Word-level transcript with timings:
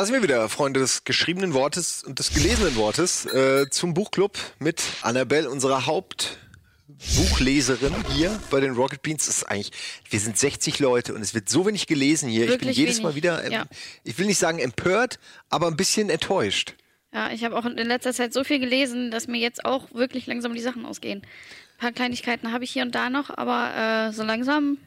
Da 0.00 0.06
sind 0.06 0.14
wir 0.14 0.22
wieder, 0.22 0.48
Freunde 0.48 0.80
des 0.80 1.04
geschriebenen 1.04 1.52
Wortes 1.52 2.02
und 2.02 2.20
des 2.20 2.32
gelesenen 2.32 2.74
Wortes, 2.76 3.26
äh, 3.26 3.68
zum 3.68 3.92
Buchclub 3.92 4.38
mit 4.58 4.82
Annabelle, 5.02 5.50
unserer 5.50 5.84
Hauptbuchleserin 5.84 7.94
hier 8.14 8.40
bei 8.50 8.60
den 8.60 8.72
Rocket 8.72 9.02
Beans. 9.02 9.26
Das 9.26 9.36
ist 9.36 9.44
eigentlich, 9.44 9.72
wir 10.08 10.18
sind 10.18 10.38
60 10.38 10.78
Leute 10.78 11.12
und 11.12 11.20
es 11.20 11.34
wird 11.34 11.50
so 11.50 11.66
wenig 11.66 11.86
gelesen 11.86 12.30
hier. 12.30 12.48
Wirklich 12.48 12.54
ich 12.54 12.62
bin 12.68 12.70
jedes 12.70 12.94
wenig, 12.94 13.04
Mal 13.04 13.14
wieder, 13.14 13.44
ähm, 13.44 13.52
ja. 13.52 13.66
ich 14.02 14.18
will 14.18 14.24
nicht 14.24 14.38
sagen 14.38 14.58
empört, 14.58 15.18
aber 15.50 15.66
ein 15.66 15.76
bisschen 15.76 16.08
enttäuscht. 16.08 16.76
Ja, 17.12 17.30
ich 17.30 17.44
habe 17.44 17.58
auch 17.58 17.66
in 17.66 17.76
letzter 17.76 18.14
Zeit 18.14 18.32
so 18.32 18.42
viel 18.42 18.58
gelesen, 18.58 19.10
dass 19.10 19.28
mir 19.28 19.38
jetzt 19.38 19.66
auch 19.66 19.92
wirklich 19.92 20.26
langsam 20.26 20.54
die 20.54 20.62
Sachen 20.62 20.86
ausgehen. 20.86 21.20
Ein 21.20 21.78
paar 21.78 21.92
Kleinigkeiten 21.92 22.52
habe 22.52 22.64
ich 22.64 22.70
hier 22.70 22.84
und 22.84 22.94
da 22.94 23.10
noch, 23.10 23.28
aber 23.28 24.08
äh, 24.08 24.14
so 24.14 24.22
langsam 24.22 24.78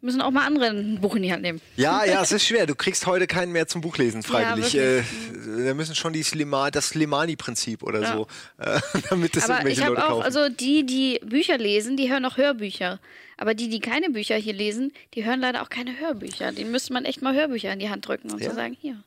müssen 0.00 0.20
auch 0.20 0.30
mal 0.30 0.46
andere 0.46 0.66
ein 0.66 1.00
Buch 1.00 1.16
in 1.16 1.22
die 1.22 1.32
Hand 1.32 1.42
nehmen. 1.42 1.60
Ja, 1.76 2.04
ja, 2.04 2.22
es 2.22 2.32
ist 2.32 2.44
schwer. 2.46 2.66
Du 2.66 2.74
kriegst 2.74 3.06
heute 3.06 3.26
keinen 3.26 3.52
mehr 3.52 3.66
zum 3.66 3.80
Buchlesen 3.80 4.22
freiwillig. 4.22 4.72
Ja, 4.72 4.82
äh, 4.82 5.02
wirklich. 5.04 5.66
da 5.66 5.74
müssen 5.74 5.94
schon 5.94 6.12
die 6.12 6.22
Slima, 6.22 6.70
das 6.70 6.88
Slimani-Prinzip 6.90 7.82
oder 7.82 8.02
Ja. 8.02 8.12
so, 8.16 8.26
äh, 8.58 8.80
damit 9.10 9.36
das 9.36 9.44
Aber 9.44 9.54
irgendwelche 9.54 9.80
ich 9.80 9.86
habe 9.86 9.94
Leute 9.96 10.06
auch, 10.06 10.10
kaufen. 10.10 10.22
also 10.24 10.48
die, 10.48 10.84
die 10.86 11.20
Bücher 11.24 11.58
lesen, 11.58 11.96
die 11.96 12.10
hören 12.10 12.24
auch 12.24 12.36
Hörbücher. 12.36 13.00
Aber 13.36 13.54
die, 13.54 13.68
die 13.68 13.80
keine 13.80 14.10
Bücher 14.10 14.36
hier 14.36 14.52
lesen, 14.54 14.92
die 15.14 15.24
hören 15.24 15.40
leider 15.40 15.62
auch 15.62 15.68
keine 15.68 15.98
Hörbücher. 15.98 16.52
Den 16.52 16.70
müsste 16.70 16.92
man 16.92 17.04
echt 17.04 17.22
mal 17.22 17.34
Hörbücher 17.34 17.72
in 17.72 17.78
die 17.78 17.88
Hand 17.90 18.06
drücken 18.06 18.30
und 18.32 18.40
Ja. 18.42 18.50
so 18.50 18.56
sagen, 18.56 18.76
hier, 18.80 19.02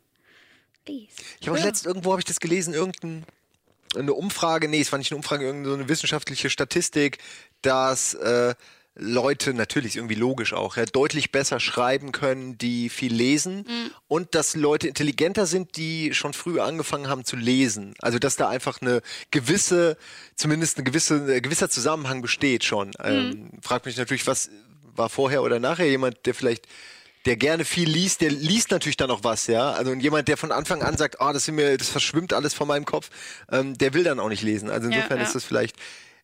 lies. 0.88 1.10
Ich 1.40 1.48
habe 1.48 1.58
Ja. 1.60 1.66
letzt 1.66 1.86
irgendwo 1.86 2.12
habe 2.12 2.22
ich 2.22 2.26
das 2.26 2.40
gelesen, 2.40 2.74
irgendein 2.74 3.24
eine 3.94 4.14
Umfrage, 4.14 4.70
nee, 4.70 4.80
es 4.80 4.90
war 4.94 5.00
nicht 5.00 5.12
eine 5.12 5.18
Umfrage, 5.18 5.44
irgendeine 5.46 5.74
so 5.76 5.80
eine 5.82 5.90
wissenschaftliche 5.90 6.50
Statistik, 6.50 7.18
dass 7.62 8.14
äh, 8.14 8.56
Leute, 8.96 9.54
natürlich 9.54 9.92
ist 9.92 9.96
irgendwie 9.96 10.16
logisch 10.16 10.54
auch, 10.54 10.76
ja, 10.76 10.86
deutlich 10.86 11.32
besser 11.32 11.62
schreiben 11.62 12.12
können, 12.12 12.58
die 12.58 12.90
viel 12.90 13.14
lesen 13.14 13.66
und 14.08 14.36
dass 14.36 14.56
Leute 14.56 14.90
intelligenter 14.90 15.46
sind, 15.46 15.78
die 15.78 16.14
schon 16.14 16.34
früh 16.34 16.60
angefangen 16.60 17.08
haben 17.08 17.24
zu 17.24 17.38
lesen. 17.38 17.94
Also 18.02 18.20
dass 18.20 18.36
da 18.36 18.50
einfach 18.50 18.82
eine 18.82 19.02
gewisse, 19.32 19.98
zumindest 20.36 20.78
eine 20.78 20.84
gewisse, 20.84 21.24
ein 21.24 21.42
gewisser 21.42 21.70
Zusammenhang 21.70 22.22
besteht 22.22 22.66
schon. 22.66 22.92
Ähm, 23.02 23.52
fragt 23.62 23.86
mich 23.86 23.96
natürlich, 23.96 24.28
was 24.28 24.50
war 24.96 25.10
vorher 25.10 25.42
oder 25.42 25.60
nachher 25.60 25.88
jemand, 25.88 26.26
der 26.26 26.34
vielleicht 26.34 26.68
der 27.26 27.38
gerne 27.38 27.66
viel 27.66 27.88
liest, 27.88 28.22
der 28.22 28.32
liest 28.32 28.72
natürlich 28.72 28.98
dann 28.98 29.12
auch 29.12 29.24
was, 29.24 29.48
ja. 29.48 29.72
Also 29.72 29.94
jemand, 29.94 30.28
der 30.28 30.38
von 30.38 30.52
Anfang 30.52 30.82
an 30.82 30.98
sagt, 30.98 31.22
ah, 31.22 31.32
das 31.34 31.46
sind 31.46 31.56
mir, 31.56 31.78
das 31.78 31.90
verschwimmt 31.90 32.34
alles 32.34 32.54
vor 32.54 32.66
meinem 32.66 32.86
Kopf, 32.86 33.10
ähm, 33.52 33.78
der 33.78 33.94
will 33.94 34.04
dann 34.04 34.20
auch 34.20 34.30
nicht 34.30 34.42
lesen. 34.42 34.70
Also 34.70 34.88
insofern 34.88 35.20
ja. 35.20 35.24
ist 35.24 35.36
das 35.36 35.44
vielleicht, 35.44 35.76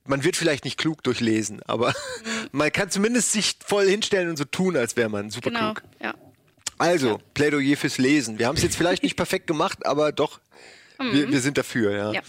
man 0.08 0.24
wird 0.24 0.36
vielleicht 0.36 0.66
nicht 0.66 0.78
klug 0.78 1.04
durch 1.04 1.20
Lesen, 1.20 1.62
aber 1.68 1.94
man 2.52 2.72
kann 2.72 2.90
zumindest 2.90 3.32
sich 3.32 3.56
voll 3.66 3.88
hinstellen 3.88 4.30
und 4.30 4.38
so 4.38 4.46
tun, 4.46 4.76
als 4.78 4.96
wäre 4.96 5.10
man 5.10 5.30
super 5.30 5.50
Genau, 5.52 5.74
klug. 5.74 5.84
ja. 6.02 6.14
Also, 6.80 7.20
Plädoyer 7.34 7.76
fürs 7.76 7.98
Lesen. 7.98 8.38
Wir 8.40 8.48
haben 8.48 8.56
es 8.56 8.64
jetzt 8.64 8.76
vielleicht 8.78 9.04
nicht 9.04 9.16
perfekt 9.18 9.48
gemacht, 9.48 9.86
aber 9.86 10.12
doch, 10.12 10.40
wir, 11.00 11.30
wir 11.32 11.42
sind 11.42 11.58
dafür, 11.58 11.92
ja. 11.96 12.10
Mhm. 12.10 12.16
Ja. 12.16 12.22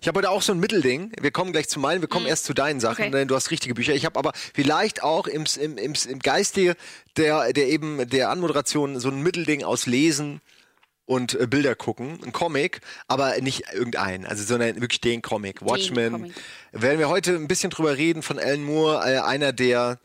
Ich 0.00 0.08
habe 0.08 0.18
heute 0.18 0.28
auch 0.30 0.42
so 0.42 0.52
ein 0.52 0.60
Mittelding. 0.60 1.12
Wir 1.18 1.30
kommen 1.30 1.52
gleich 1.52 1.66
zu 1.66 1.80
meinen, 1.80 2.02
wir 2.02 2.08
kommen 2.08 2.26
erst 2.26 2.44
zu 2.44 2.52
deinen 2.52 2.78
Sachen, 2.78 3.04
Okay. 3.04 3.10
denn 3.10 3.26
du 3.28 3.34
hast 3.34 3.50
richtige 3.50 3.72
Bücher. 3.74 3.94
Ich 3.94 4.04
habe 4.04 4.18
aber 4.18 4.32
vielleicht 4.52 5.02
auch 5.02 5.26
im, 5.26 5.44
im, 5.58 5.78
im, 5.78 5.94
im 6.08 6.18
Geiste 6.18 6.76
der, 7.16 7.52
der 7.54 7.68
eben 7.68 8.06
der 8.10 8.28
Anmoderation 8.28 9.00
so 9.00 9.08
ein 9.08 9.22
Mittelding 9.22 9.64
aus 9.64 9.86
Lesen 9.86 10.42
und 11.06 11.38
äh, 11.38 11.46
Bilder 11.46 11.74
gucken, 11.74 12.18
ein 12.24 12.32
Comic, 12.32 12.80
aber 13.08 13.38
nicht 13.40 13.64
irgendein, 13.72 14.26
also 14.26 14.42
sondern 14.42 14.80
wirklich 14.80 15.00
den 15.00 15.22
Comic. 15.22 15.62
Watchmen. 15.62 16.12
Comic. 16.12 16.32
Werden 16.72 16.98
wir 16.98 17.08
heute 17.08 17.34
ein 17.34 17.48
bisschen 17.48 17.70
drüber 17.70 17.96
reden 17.96 18.22
von 18.22 18.38
Alan 18.38 18.64
Moore, 18.64 19.02
äh, 19.04 19.18
einer 19.18 19.52
der 19.52 19.98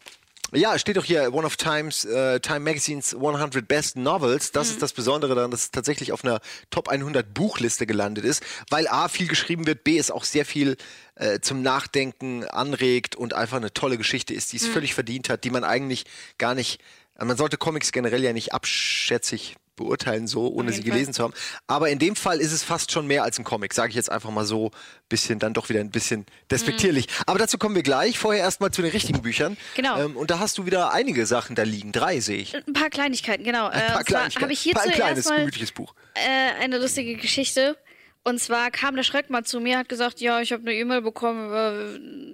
ja, 0.52 0.80
steht 0.80 0.97
doch 0.97 1.05
hier 1.05 1.33
One 1.33 1.45
of 1.45 1.58
Times, 1.58 2.05
äh, 2.05 2.39
Time 2.39 2.61
Magazines 2.61 3.14
100 3.14 3.67
Best 3.67 3.95
Novels. 3.98 4.52
Das 4.52 4.70
ist 4.70 4.82
das 4.82 4.93
Besondere 4.93 5.36
daran, 5.36 5.52
dass 5.52 5.65
es 5.65 5.71
tatsächlich 5.71 6.11
auf 6.11 6.23
einer 6.23 6.39
Top 6.71 6.88
100 6.89 7.33
Buchliste 7.33 7.86
gelandet 7.86 8.26
ist, 8.26 8.43
weil 8.71 8.88
A, 8.88 9.09
viel 9.09 9.27
geschrieben 9.27 9.67
wird, 9.67 9.83
B, 9.83 9.99
es 9.99 10.09
auch 10.09 10.23
sehr 10.23 10.45
viel 10.45 10.77
äh, 11.15 11.39
zum 11.39 11.61
Nachdenken 11.61 12.45
anregt 12.45 13.15
und 13.15 13.33
einfach 13.33 13.58
eine 13.58 13.73
tolle 13.73 13.98
Geschichte 13.98 14.33
ist, 14.33 14.52
die 14.52 14.58
es 14.58 14.65
völlig 14.65 14.95
verdient 14.95 15.30
hat, 15.30 15.43
die 15.43 15.52
man 15.52 15.64
eigentlich 15.64 16.05
gar 16.39 16.55
nicht, 16.55 16.82
man 17.20 17.38
sollte 17.38 17.58
Comics 17.58 17.92
generell 17.92 18.23
ja 18.23 18.33
nicht 18.33 18.54
abschätzig 18.54 19.55
beurteilen, 19.79 20.27
so, 20.27 20.47
ohne 20.47 20.71
sie 20.71 20.83
gelesen 20.83 21.13
zu 21.13 21.23
haben. 21.23 21.33
Aber 21.67 21.89
in 21.89 21.97
dem 21.97 22.15
Fall 22.15 22.39
ist 22.39 22.51
es 22.51 22.63
fast 22.63 22.91
schon 22.91 23.07
mehr 23.07 23.23
als 23.23 23.39
ein 23.39 23.43
Comic, 23.43 23.73
sage 23.73 23.89
ich 23.89 23.95
jetzt 23.95 24.11
einfach 24.11 24.29
mal 24.29 24.45
so, 24.45 24.69
bisschen, 25.09 25.39
dann 25.39 25.53
doch 25.55 25.69
wieder 25.69 25.79
ein 25.79 25.89
bisschen 25.89 26.25
despektierlich. 26.51 27.07
Aber 27.25 27.39
dazu 27.39 27.57
kommen 27.57 27.73
wir 27.75 27.81
gleich. 27.83 28.19
Vorher 28.19 28.43
erstmal 28.43 28.69
zu 28.71 28.81
den 28.83 28.91
richtigen 28.91 29.21
Büchern. 29.23 29.57
Genau. 29.75 29.99
Ähm, 29.99 30.15
und 30.15 30.29
da 30.29 30.37
hast 30.39 30.57
du 30.59 30.65
wieder 30.67 30.91
einige 30.93 31.25
Sachen 31.25 31.55
da 31.55 31.63
liegen. 31.63 31.91
Drei 31.91 32.19
sehe 32.19 32.37
ich. 32.37 32.55
Ein 32.55 32.73
paar 32.73 32.89
Kleinigkeiten, 32.89 33.43
genau. 33.43 33.67
Ein 33.67 33.79
äh, 33.79 33.85
paar 33.85 33.87
zwar 33.95 34.03
Kleinigkeiten. 34.03 34.43
habe 34.43 34.53
ich 34.53 34.59
hier 34.59 34.73
Paar- 34.73 34.83
ein 34.83 34.91
kleines, 34.91 35.27
mal 35.29 35.37
gemütliches 35.39 35.71
Buch. 35.71 35.95
äh, 36.13 36.61
eine 36.63 36.77
lustige 36.77 37.15
Geschichte. 37.15 37.75
Und 38.23 38.39
zwar 38.39 38.69
kam 38.69 38.95
der 38.97 39.03
Schreck 39.03 39.29
mal 39.29 39.45
zu 39.45 39.61
mir, 39.61 39.77
hat 39.77 39.87
gesagt, 39.89 40.19
ja, 40.19 40.41
ich 40.41 40.51
habe 40.51 40.61
eine 40.63 40.73
E-Mail 40.73 41.01
bekommen 41.01 41.47
über 41.47 41.71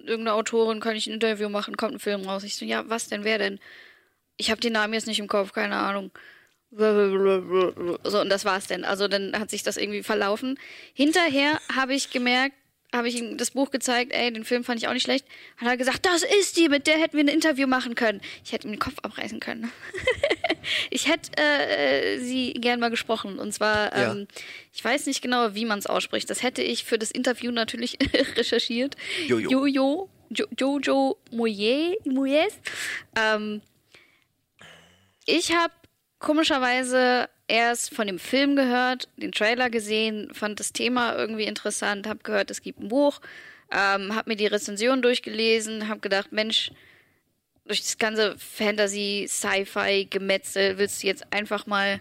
irgendeine 0.10 0.34
Autorin, 0.34 0.80
kann 0.80 0.96
ich 0.96 1.06
ein 1.08 1.14
Interview 1.14 1.48
machen, 1.48 1.78
kommt 1.78 1.94
ein 1.94 2.00
Film 2.00 2.28
raus. 2.28 2.44
Ich 2.44 2.56
so, 2.56 2.66
ja, 2.66 2.84
was 2.90 3.08
denn, 3.08 3.24
wer 3.24 3.38
denn? 3.38 3.60
Ich 4.36 4.50
habe 4.50 4.60
den 4.60 4.74
Namen 4.74 4.94
jetzt 4.94 5.06
nicht 5.08 5.20
im 5.20 5.28
Kopf, 5.28 5.54
keine 5.54 5.78
Ahnung. 5.78 6.12
So, 6.78 8.22
und 8.22 8.30
das 8.30 8.46
war's 8.46 8.68
denn. 8.68 8.84
Also 8.86 9.08
dann 9.08 9.38
hat 9.40 9.50
sich 9.50 9.64
das 9.64 9.78
irgendwie 9.78 10.04
verlaufen. 10.04 10.60
Hinterher 10.94 11.60
habe 11.76 11.94
ich 11.94 12.10
gemerkt, 12.12 12.56
habe 12.94 13.08
ich 13.10 13.16
ihm 13.18 13.38
das 13.38 13.52
Buch 13.52 13.72
gezeigt, 13.72 14.14
ey, 14.14 14.32
den 14.32 14.46
Film 14.46 14.64
fand 14.64 14.82
ich 14.82 14.88
auch 14.88 14.94
nicht 14.94 15.04
schlecht. 15.04 15.26
Hat 15.58 15.68
er 15.68 15.76
gesagt, 15.78 16.06
das 16.06 16.24
ist 16.24 16.56
die, 16.58 16.70
mit 16.70 16.88
der 16.88 16.98
hätten 16.98 17.18
wir 17.18 17.24
ein 17.24 17.28
Interview 17.30 17.68
machen 17.68 17.96
können. 17.96 18.22
Ich 18.44 18.52
hätte 18.54 18.68
ihm 18.68 18.72
den 18.72 18.80
Kopf 18.80 18.96
abreißen 19.02 19.40
können. 19.42 19.70
ich 20.90 21.08
hätte 21.10 21.32
äh, 21.42 22.20
sie 22.20 22.54
gern 22.54 22.80
mal 22.80 22.90
gesprochen. 22.90 23.38
Und 23.40 23.54
zwar, 23.54 23.96
Ja. 23.98 24.12
ähm, 24.14 24.28
ich 24.74 24.84
weiß 24.84 25.08
nicht 25.08 25.22
genau, 25.22 25.56
wie 25.56 25.66
man 25.66 25.80
es 25.80 25.88
ausspricht. 25.88 26.30
Das 26.30 26.42
hätte 26.44 26.62
ich 26.62 26.84
für 26.86 26.98
das 26.98 27.12
Interview 27.12 27.52
natürlich 27.52 27.98
recherchiert. 28.38 28.96
Jojo. 29.28 29.50
Jojo. 29.50 30.10
Jo- 30.30 30.48
Jojo 30.58 31.18
Moyes. 31.32 32.54
Ähm, 33.18 33.62
ich 35.26 35.52
habe 35.54 35.74
komischerweise 36.26 37.30
erst 37.48 37.94
von 37.94 38.08
dem 38.08 38.18
Film 38.18 38.56
gehört, 38.56 39.08
den 39.16 39.32
Trailer 39.32 39.70
gesehen, 39.70 40.34
fand 40.34 40.60
das 40.60 40.74
Thema 40.74 41.16
irgendwie 41.16 41.44
interessant, 41.44 42.08
habe 42.08 42.24
gehört, 42.24 42.50
es 42.50 42.64
gibt 42.64 42.80
ein 42.80 42.88
Buch, 42.88 43.22
ähm, 43.72 44.16
habe 44.16 44.32
mir 44.32 44.36
die 44.36 44.48
Rezension 44.48 45.04
durchgelesen, 45.04 45.88
habe 45.88 46.00
gedacht, 46.00 46.32
Mensch, 46.32 46.72
durch 47.66 47.82
das 47.82 48.00
ganze 48.00 48.36
Fantasy, 48.40 49.28
Sci-Fi, 49.30 50.08
Gemetzel 50.10 50.80
willst 50.80 51.04
du 51.04 51.08
jetzt 51.08 51.32
einfach 51.32 51.68
mal 51.68 52.00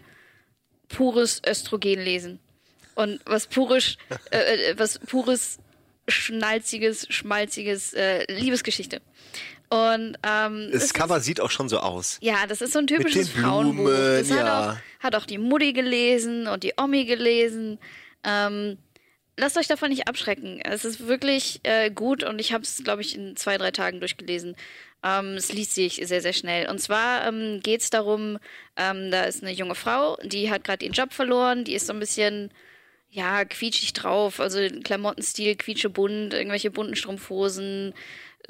pures 0.89 1.43
Östrogen 1.47 2.01
lesen. 2.01 2.41
Und 2.95 3.21
was 3.27 3.47
pures, 3.47 3.99
äh, 4.31 4.71
äh, 4.71 4.79
was 4.79 5.01
pures, 5.01 5.59
schnalziges, 6.09 7.07
schmalziges 7.11 7.93
äh, 7.93 8.25
Liebesgeschichte. 8.33 9.03
Und 9.71 10.17
ähm, 10.23 10.69
Das 10.71 10.77
es 10.77 10.85
ist- 10.85 10.95
Cover 10.95 11.21
sieht 11.21 11.41
auch 11.41 11.51
schon 11.51 11.69
so 11.69 11.79
aus. 11.79 12.19
ja, 12.21 12.47
das 12.47 12.61
ist 12.61 12.73
so 12.73 12.79
ein 12.79 12.87
typisches 12.87 13.29
Frauenbuch. 13.31 13.85
Blumen, 13.85 14.19
Das 14.19 14.31
hat, 14.31 14.47
ja. 14.47 14.71
auch, 14.73 15.05
hat 15.05 15.15
auch 15.17 15.27
die 15.27 15.39
Mutti 15.39 15.73
gelesen 15.73 16.47
und 16.47 16.63
die 16.63 16.75
Omi 16.77 17.05
gelesen. 17.07 17.79
Ähm, 18.25 18.79
lasst 19.37 19.57
euch 19.57 19.67
davon 19.67 19.89
nicht 19.91 20.07
abschrecken. 20.09 20.61
Es 20.63 20.85
ist 20.85 21.07
wirklich 21.09 21.61
äh, 21.65 21.91
gut 21.91 22.23
und 22.23 22.41
ich 22.41 22.53
habe 22.53 22.63
es, 22.63 22.83
glaube 22.85 23.03
ich, 23.03 23.17
in 23.17 23.37
zwei, 23.37 23.59
drei 23.59 23.71
Tagen 23.71 24.01
durchgelesen. 24.01 24.55
Ähm, 25.03 25.35
es 25.35 25.53
liest 25.53 25.75
sich 25.75 26.01
sehr, 26.05 26.21
sehr 26.23 26.33
schnell. 26.33 26.69
Und 26.71 26.79
zwar 26.81 27.27
ähm, 27.27 27.61
geht 27.63 27.83
es 27.83 27.91
darum, 27.91 28.39
ähm, 28.77 29.11
da 29.11 29.25
ist 29.25 29.43
eine 29.43 29.53
junge 29.53 29.75
Frau, 29.75 30.17
die 30.23 30.51
hat 30.51 30.65
gerade 30.65 30.85
ihren 30.85 30.95
Job 30.95 31.13
verloren, 31.13 31.65
die 31.65 31.75
ist 31.75 31.87
so 31.89 31.93
ein 31.93 32.01
bisschen 32.01 32.51
ja, 33.11 33.45
quietschig 33.45 33.93
drauf, 33.93 34.41
also 34.41 34.59
Klamottenstil, 34.83 35.55
quietschebunt, 35.57 36.33
irgendwelche 36.35 36.71
bunten 36.73 36.97
Strumpfhosen, 36.97 37.95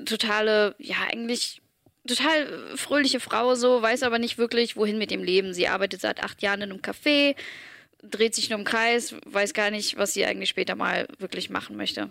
totale, 0.05 0.75
ja, 0.79 0.97
eigentlich 1.11 1.61
total 2.07 2.77
fröhliche 2.77 3.21
Frau 3.21 3.55
so, 3.55 3.81
weiß 3.81 4.03
aber 4.03 4.19
nicht 4.19 4.39
wirklich, 4.39 4.77
wohin 4.77 4.99
mit 4.99 5.11
dem 5.11 5.23
Leben. 5.23 5.55
Sie 5.55 5.69
arbeitet 5.69 6.01
seit 6.01 6.23
acht 6.23 6.43
Jahren 6.43 6.63
in 6.63 6.71
einem 6.71 6.81
Café, 6.81 7.35
dreht 8.03 8.35
sich 8.35 8.51
nur 8.51 8.59
im 8.59 8.65
Kreis, 8.65 9.15
weiß 9.25 9.55
gar 9.55 9.71
nicht, 9.71 9.97
was 9.97 10.13
sie 10.13 10.25
eigentlich 10.25 10.51
später 10.51 10.75
mal 10.75 11.07
wirklich 11.19 11.51
machen 11.51 11.77
möchte. 11.77 12.11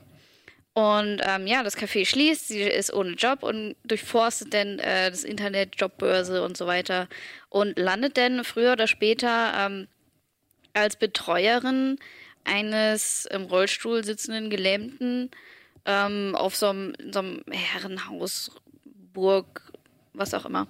Und 0.74 1.22
ähm, 1.24 1.46
ja, 1.46 1.62
das 1.62 1.78
Café 1.78 2.04
schließt, 2.04 2.48
sie 2.48 2.62
ist 2.62 2.92
ohne 2.92 3.12
Job 3.12 3.44
und 3.44 3.76
durchforstet 3.84 4.56
dann 4.56 4.80
äh, 4.80 5.12
das 5.12 5.24
Internet, 5.24 5.80
Jobbörse 5.80 6.44
und 6.44 6.58
so 6.58 6.66
weiter 6.66 7.08
und 7.50 7.78
landet 7.78 8.18
dann 8.18 8.44
früher 8.44 8.72
oder 8.72 8.88
später 8.88 9.54
ähm, 9.56 9.88
als 10.74 10.96
Betreuerin 10.96 12.00
eines 12.44 13.28
im 13.28 13.44
Rollstuhl 13.44 14.04
sitzenden 14.04 14.50
Gelähmten 14.50 15.30
ähm, 15.86 16.36
auf 16.36 16.56
so 16.56 16.68
einem, 16.68 16.94
so 17.12 17.20
einem 17.20 17.44
Herrenhaus, 17.50 18.52
Burg, 19.14 19.62
was 20.14 20.34
auch 20.34 20.46
immer. 20.46 20.68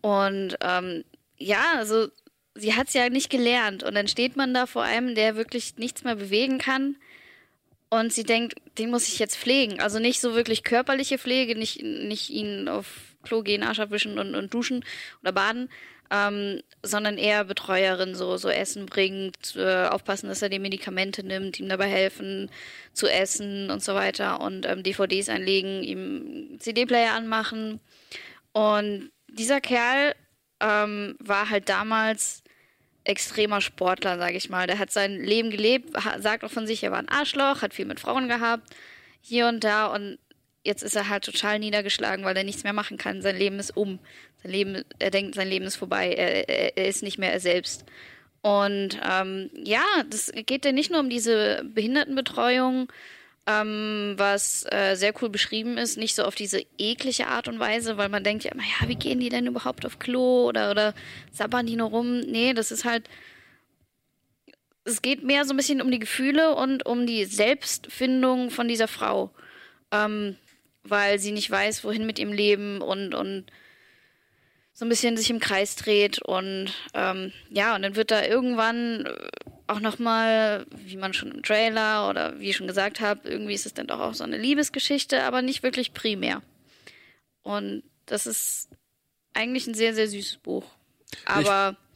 Und 0.00 0.56
ähm, 0.60 1.04
ja, 1.38 1.62
also 1.76 2.08
sie 2.54 2.74
hat 2.74 2.88
es 2.88 2.94
ja 2.94 3.08
nicht 3.08 3.30
gelernt. 3.30 3.82
Und 3.82 3.94
dann 3.94 4.08
steht 4.08 4.36
man 4.36 4.54
da 4.54 4.66
vor 4.66 4.82
einem, 4.82 5.14
der 5.14 5.36
wirklich 5.36 5.76
nichts 5.76 6.04
mehr 6.04 6.16
bewegen 6.16 6.58
kann. 6.58 6.96
Und 7.88 8.12
sie 8.12 8.24
denkt, 8.24 8.54
den 8.78 8.90
muss 8.90 9.08
ich 9.08 9.18
jetzt 9.18 9.36
pflegen. 9.36 9.80
Also 9.80 9.98
nicht 9.98 10.20
so 10.20 10.34
wirklich 10.34 10.64
körperliche 10.64 11.18
Pflege, 11.18 11.56
nicht, 11.56 11.82
nicht 11.82 12.30
ihn 12.30 12.68
auf 12.68 13.16
Klo 13.22 13.42
gehen, 13.42 13.62
Arsch 13.62 13.80
abwischen 13.80 14.18
und, 14.18 14.34
und 14.34 14.52
duschen 14.52 14.84
oder 15.22 15.32
baden, 15.32 15.68
ähm, 16.10 16.60
sondern 16.82 17.18
eher 17.18 17.44
Betreuerin, 17.44 18.14
so, 18.14 18.36
so 18.36 18.48
Essen 18.48 18.86
bringt, 18.86 19.56
äh, 19.56 19.86
aufpassen, 19.86 20.28
dass 20.28 20.42
er 20.42 20.48
die 20.48 20.58
Medikamente 20.58 21.24
nimmt, 21.24 21.58
ihm 21.58 21.68
dabei 21.68 21.88
helfen 21.88 22.50
zu 22.92 23.08
essen 23.08 23.70
und 23.70 23.82
so 23.82 23.94
weiter 23.94 24.40
und 24.40 24.66
ähm, 24.66 24.82
DVDs 24.82 25.28
einlegen, 25.28 25.82
ihm 25.82 26.58
CD-Player 26.60 27.12
anmachen. 27.12 27.80
Und 28.52 29.10
dieser 29.28 29.60
Kerl 29.60 30.14
ähm, 30.60 31.16
war 31.18 31.50
halt 31.50 31.68
damals 31.68 32.42
extremer 33.04 33.60
Sportler, 33.60 34.18
sage 34.18 34.36
ich 34.36 34.50
mal. 34.50 34.66
Der 34.66 34.78
hat 34.78 34.90
sein 34.90 35.20
Leben 35.20 35.50
gelebt, 35.50 35.90
sagt 36.18 36.44
auch 36.44 36.50
von 36.50 36.66
sich, 36.66 36.82
er 36.82 36.90
war 36.90 36.98
ein 36.98 37.08
Arschloch, 37.08 37.62
hat 37.62 37.74
viel 37.74 37.86
mit 37.86 38.00
Frauen 38.00 38.28
gehabt, 38.28 38.74
hier 39.20 39.46
und 39.46 39.64
da 39.64 39.86
und 39.86 40.18
jetzt 40.66 40.82
ist 40.82 40.96
er 40.96 41.08
halt 41.08 41.24
total 41.24 41.58
niedergeschlagen, 41.58 42.24
weil 42.24 42.36
er 42.36 42.44
nichts 42.44 42.64
mehr 42.64 42.72
machen 42.72 42.98
kann. 42.98 43.22
Sein 43.22 43.36
Leben 43.36 43.58
ist 43.58 43.76
um. 43.76 43.98
Sein 44.42 44.52
Leben, 44.52 44.84
er 44.98 45.10
denkt, 45.10 45.34
sein 45.34 45.48
Leben 45.48 45.64
ist 45.64 45.76
vorbei. 45.76 46.12
Er, 46.12 46.48
er, 46.48 46.76
er 46.76 46.88
ist 46.88 47.02
nicht 47.02 47.18
mehr 47.18 47.32
er 47.32 47.40
selbst. 47.40 47.84
Und 48.42 49.00
ähm, 49.02 49.50
ja, 49.64 49.84
das 50.08 50.30
geht 50.32 50.64
ja 50.64 50.72
nicht 50.72 50.90
nur 50.90 51.00
um 51.00 51.10
diese 51.10 51.64
Behindertenbetreuung, 51.64 52.92
ähm, 53.46 54.14
was 54.16 54.64
äh, 54.70 54.94
sehr 54.94 55.14
cool 55.20 55.30
beschrieben 55.30 55.78
ist, 55.78 55.96
nicht 55.96 56.14
so 56.14 56.24
auf 56.24 56.34
diese 56.34 56.62
eklige 56.78 57.28
Art 57.28 57.48
und 57.48 57.58
Weise, 57.58 57.96
weil 57.96 58.08
man 58.08 58.24
denkt 58.24 58.44
ja, 58.44 58.52
naja, 58.54 58.88
wie 58.88 58.96
gehen 58.96 59.20
die 59.20 59.28
denn 59.28 59.46
überhaupt 59.46 59.86
auf 59.86 59.98
Klo 59.98 60.46
oder, 60.46 60.70
oder 60.70 60.94
sabbern 61.32 61.66
die 61.66 61.76
nur 61.76 61.90
rum? 61.90 62.20
Nee, 62.20 62.54
das 62.54 62.70
ist 62.70 62.84
halt, 62.84 63.08
es 64.84 65.02
geht 65.02 65.24
mehr 65.24 65.44
so 65.44 65.52
ein 65.52 65.56
bisschen 65.56 65.82
um 65.82 65.90
die 65.90 65.98
Gefühle 65.98 66.54
und 66.54 66.86
um 66.86 67.06
die 67.06 67.24
Selbstfindung 67.24 68.50
von 68.50 68.68
dieser 68.68 68.88
Frau. 68.88 69.30
Ähm, 69.90 70.36
weil 70.90 71.18
sie 71.18 71.32
nicht 71.32 71.50
weiß, 71.50 71.84
wohin 71.84 72.06
mit 72.06 72.18
ihrem 72.18 72.32
Leben 72.32 72.80
und, 72.80 73.14
und 73.14 73.46
so 74.72 74.84
ein 74.84 74.88
bisschen 74.88 75.16
sich 75.16 75.30
im 75.30 75.40
Kreis 75.40 75.76
dreht 75.76 76.20
und 76.20 76.72
ähm, 76.94 77.32
ja, 77.50 77.74
und 77.74 77.82
dann 77.82 77.96
wird 77.96 78.10
da 78.10 78.24
irgendwann 78.24 79.06
äh, 79.06 79.28
auch 79.66 79.80
nochmal, 79.80 80.66
wie 80.70 80.96
man 80.96 81.14
schon 81.14 81.32
im 81.32 81.42
Trailer 81.42 82.08
oder 82.08 82.38
wie 82.38 82.50
ich 82.50 82.56
schon 82.56 82.66
gesagt 82.66 83.00
habe, 83.00 83.28
irgendwie 83.28 83.54
ist 83.54 83.66
es 83.66 83.74
dann 83.74 83.86
doch 83.86 84.00
auch 84.00 84.14
so 84.14 84.24
eine 84.24 84.38
Liebesgeschichte, 84.38 85.24
aber 85.24 85.42
nicht 85.42 85.62
wirklich 85.62 85.94
primär. 85.94 86.42
Und 87.42 87.82
das 88.04 88.26
ist 88.26 88.68
eigentlich 89.34 89.66
ein 89.66 89.74
sehr, 89.74 89.94
sehr 89.94 90.08
süßes 90.08 90.38
Buch. 90.38 90.64
Aber 91.24 91.70
ich 91.70 91.86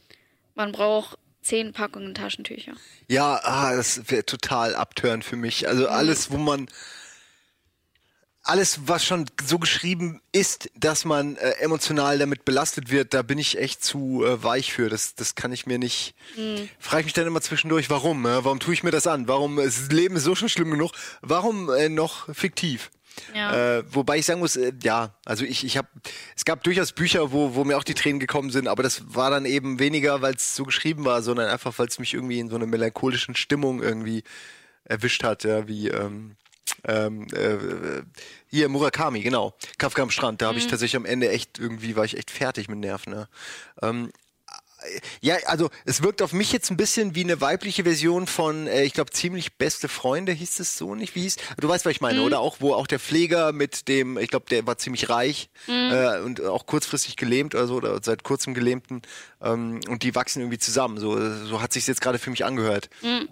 man 0.55 0.71
braucht 0.71 1.17
zehn 1.41 1.73
Packungen 1.73 2.13
Taschentücher. 2.13 2.73
Ja, 3.07 3.39
ah, 3.43 3.75
das 3.75 4.11
wäre 4.11 4.25
total 4.25 4.75
abtörend 4.75 5.23
für 5.23 5.35
mich. 5.35 5.67
Also 5.67 5.87
alles, 5.87 6.31
wo 6.31 6.37
man 6.37 6.67
alles, 8.51 8.81
was 8.85 9.05
schon 9.05 9.27
so 9.41 9.59
geschrieben 9.59 10.19
ist, 10.33 10.69
dass 10.75 11.05
man 11.05 11.37
äh, 11.37 11.51
emotional 11.61 12.19
damit 12.19 12.43
belastet 12.43 12.91
wird, 12.91 13.13
da 13.13 13.21
bin 13.21 13.39
ich 13.39 13.57
echt 13.57 13.81
zu 13.81 14.25
äh, 14.25 14.43
weich 14.43 14.73
für. 14.73 14.89
Das, 14.89 15.15
das 15.15 15.35
kann 15.35 15.53
ich 15.53 15.67
mir 15.67 15.79
nicht. 15.79 16.15
Mhm. 16.35 16.67
Frage 16.77 16.99
ich 16.99 17.05
mich 17.05 17.13
dann 17.13 17.27
immer 17.27 17.39
zwischendurch, 17.39 17.89
warum? 17.89 18.25
Äh? 18.25 18.43
Warum 18.43 18.59
tue 18.59 18.73
ich 18.73 18.83
mir 18.83 18.91
das 18.91 19.07
an? 19.07 19.29
Warum? 19.29 19.55
Das 19.55 19.89
Leben 19.89 20.17
ist 20.17 20.25
so 20.25 20.35
schon 20.35 20.49
schlimm 20.49 20.69
genug. 20.69 20.91
Warum 21.21 21.69
äh, 21.69 21.87
noch 21.87 22.27
fiktiv? 22.35 22.91
Ja. 23.33 23.77
Äh, 23.77 23.83
wobei 23.87 24.17
ich 24.17 24.25
sagen 24.25 24.41
muss, 24.41 24.57
äh, 24.57 24.73
ja, 24.83 25.15
also 25.23 25.45
ich, 25.45 25.63
ich 25.63 25.77
habe, 25.77 25.87
es 26.35 26.43
gab 26.43 26.61
durchaus 26.65 26.91
Bücher, 26.91 27.31
wo, 27.31 27.55
wo 27.55 27.63
mir 27.63 27.77
auch 27.77 27.85
die 27.85 27.93
Tränen 27.93 28.19
gekommen 28.19 28.49
sind, 28.49 28.67
aber 28.67 28.83
das 28.83 29.15
war 29.15 29.31
dann 29.31 29.45
eben 29.45 29.79
weniger, 29.79 30.21
weil 30.21 30.33
es 30.33 30.57
so 30.57 30.65
geschrieben 30.65 31.05
war, 31.05 31.21
sondern 31.21 31.47
einfach, 31.47 31.79
weil 31.79 31.87
es 31.87 31.99
mich 31.99 32.13
irgendwie 32.13 32.39
in 32.39 32.49
so 32.49 32.57
einer 32.57 32.67
melancholischen 32.67 33.35
Stimmung 33.35 33.81
irgendwie 33.81 34.23
erwischt 34.83 35.23
hat, 35.23 35.45
ja, 35.45 35.69
wie 35.69 35.87
ähm, 35.87 36.35
ähm, 36.85 37.27
äh, 37.33 38.03
hier 38.47 38.69
Murakami, 38.69 39.21
genau. 39.21 39.53
Kafka 39.77 40.01
am 40.01 40.11
Strand. 40.11 40.41
Da 40.41 40.47
habe 40.47 40.57
ich 40.57 40.65
mhm. 40.65 40.69
tatsächlich 40.69 40.97
am 40.97 41.05
Ende 41.05 41.29
echt 41.29 41.59
irgendwie 41.59 41.95
war 41.95 42.05
ich 42.05 42.17
echt 42.17 42.31
fertig 42.31 42.67
mit 42.67 42.79
Nerven. 42.79 43.13
Ne? 43.13 43.27
Ähm, 43.81 44.11
ja, 45.21 45.35
also 45.45 45.69
es 45.85 46.01
wirkt 46.01 46.21
auf 46.21 46.33
mich 46.33 46.51
jetzt 46.51 46.71
ein 46.71 46.77
bisschen 46.77 47.15
wie 47.15 47.23
eine 47.23 47.41
weibliche 47.41 47.83
Version 47.83 48.27
von, 48.27 48.67
äh, 48.67 48.83
ich 48.83 48.93
glaube, 48.93 49.11
ziemlich 49.11 49.57
beste 49.57 49.87
Freunde 49.87 50.31
hieß 50.31 50.59
es 50.59 50.77
so 50.77 50.95
nicht, 50.95 51.15
wie 51.15 51.21
hieß? 51.21 51.37
Du 51.59 51.67
weißt, 51.67 51.85
was 51.85 51.91
ich 51.91 52.01
meine, 52.01 52.19
mhm. 52.19 52.25
oder 52.25 52.39
auch, 52.39 52.57
wo 52.59 52.73
auch 52.73 52.87
der 52.87 52.99
Pfleger 52.99 53.51
mit 53.51 53.87
dem, 53.87 54.17
ich 54.17 54.29
glaube, 54.29 54.45
der 54.49 54.65
war 54.65 54.77
ziemlich 54.77 55.09
reich 55.09 55.49
mhm. 55.67 55.91
äh, 55.91 56.19
und 56.19 56.41
auch 56.41 56.65
kurzfristig 56.65 57.15
gelähmt 57.15 57.55
oder 57.55 57.67
so, 57.67 57.75
oder 57.75 57.99
seit 58.01 58.23
kurzem 58.23 58.53
gelähmten 58.53 59.01
ähm, 59.41 59.79
und 59.87 60.03
die 60.03 60.15
wachsen 60.15 60.41
irgendwie 60.41 60.59
zusammen. 60.59 60.97
So, 60.97 61.17
so 61.45 61.61
hat 61.61 61.73
sich 61.73 61.85
jetzt 61.87 62.01
gerade 62.01 62.19
für 62.19 62.29
mich 62.29 62.45
angehört. 62.45 62.89
Mhm. 63.01 63.29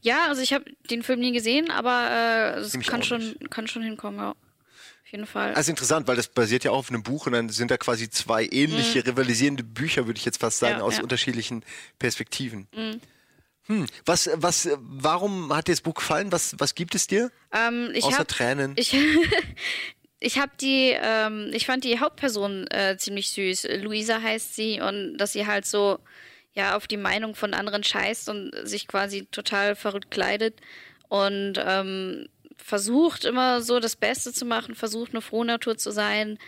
Ja, 0.00 0.26
also 0.28 0.42
ich 0.42 0.52
habe 0.52 0.64
den 0.90 1.02
Film 1.02 1.20
nie 1.20 1.32
gesehen, 1.32 1.70
aber 1.70 2.56
äh, 2.56 2.60
es 2.60 2.78
kann 2.80 3.02
schon, 3.02 3.36
kann 3.50 3.68
schon 3.68 3.82
hinkommen, 3.82 4.18
ja. 4.18 4.30
Auf 4.30 5.12
jeden 5.12 5.26
Fall. 5.26 5.54
Also 5.54 5.72
interessant, 5.72 6.06
weil 6.06 6.14
das 6.14 6.28
basiert 6.28 6.62
ja 6.62 6.70
auch 6.70 6.78
auf 6.78 6.90
einem 6.90 7.02
Buch 7.02 7.26
und 7.26 7.32
dann 7.32 7.48
sind 7.48 7.70
da 7.70 7.76
quasi 7.76 8.08
zwei 8.10 8.44
ähnliche, 8.44 9.00
mhm. 9.00 9.04
rivalisierende 9.06 9.64
Bücher, 9.64 10.06
würde 10.06 10.18
ich 10.18 10.24
jetzt 10.24 10.40
fast 10.40 10.60
sagen, 10.60 10.78
ja, 10.78 10.84
aus 10.84 10.98
ja. 10.98 11.02
unterschiedlichen 11.02 11.64
Perspektiven. 11.98 12.68
Mhm. 12.74 13.00
Hm, 13.66 13.86
was, 14.04 14.30
was, 14.34 14.68
warum 14.80 15.54
hat 15.54 15.68
dir 15.68 15.72
das 15.72 15.80
Buch 15.80 15.94
gefallen? 15.94 16.32
Was, 16.32 16.54
was 16.58 16.74
gibt 16.74 16.94
es 16.94 17.06
dir? 17.06 17.30
Ähm, 17.52 17.92
Außer 18.02 18.18
hab, 18.18 18.28
Tränen. 18.28 18.72
Ich, 18.76 18.96
ich 20.20 20.38
habe 20.38 20.52
die, 20.60 20.96
ähm, 21.00 21.50
ich 21.52 21.66
fand 21.66 21.84
die 21.84 21.98
Hauptperson 21.98 22.66
äh, 22.68 22.96
ziemlich 22.96 23.30
süß. 23.30 23.68
Luisa 23.82 24.22
heißt 24.22 24.54
sie 24.54 24.80
und 24.80 25.18
dass 25.18 25.32
sie 25.32 25.46
halt 25.46 25.66
so 25.66 25.98
ja 26.54 26.76
auf 26.76 26.86
die 26.86 26.96
Meinung 26.96 27.34
von 27.34 27.54
anderen 27.54 27.84
scheißt 27.84 28.28
und 28.28 28.52
sich 28.64 28.88
quasi 28.88 29.26
total 29.26 29.76
verrückt 29.76 30.10
kleidet 30.10 30.60
und 31.08 31.54
ähm, 31.58 32.28
versucht 32.56 33.24
immer 33.24 33.62
so 33.62 33.80
das 33.80 33.96
Beste 33.96 34.32
zu 34.32 34.44
machen, 34.44 34.74
versucht 34.74 35.12
eine 35.12 35.22
Frohnatur 35.22 35.76
zu 35.76 35.90
sein, 35.90 36.38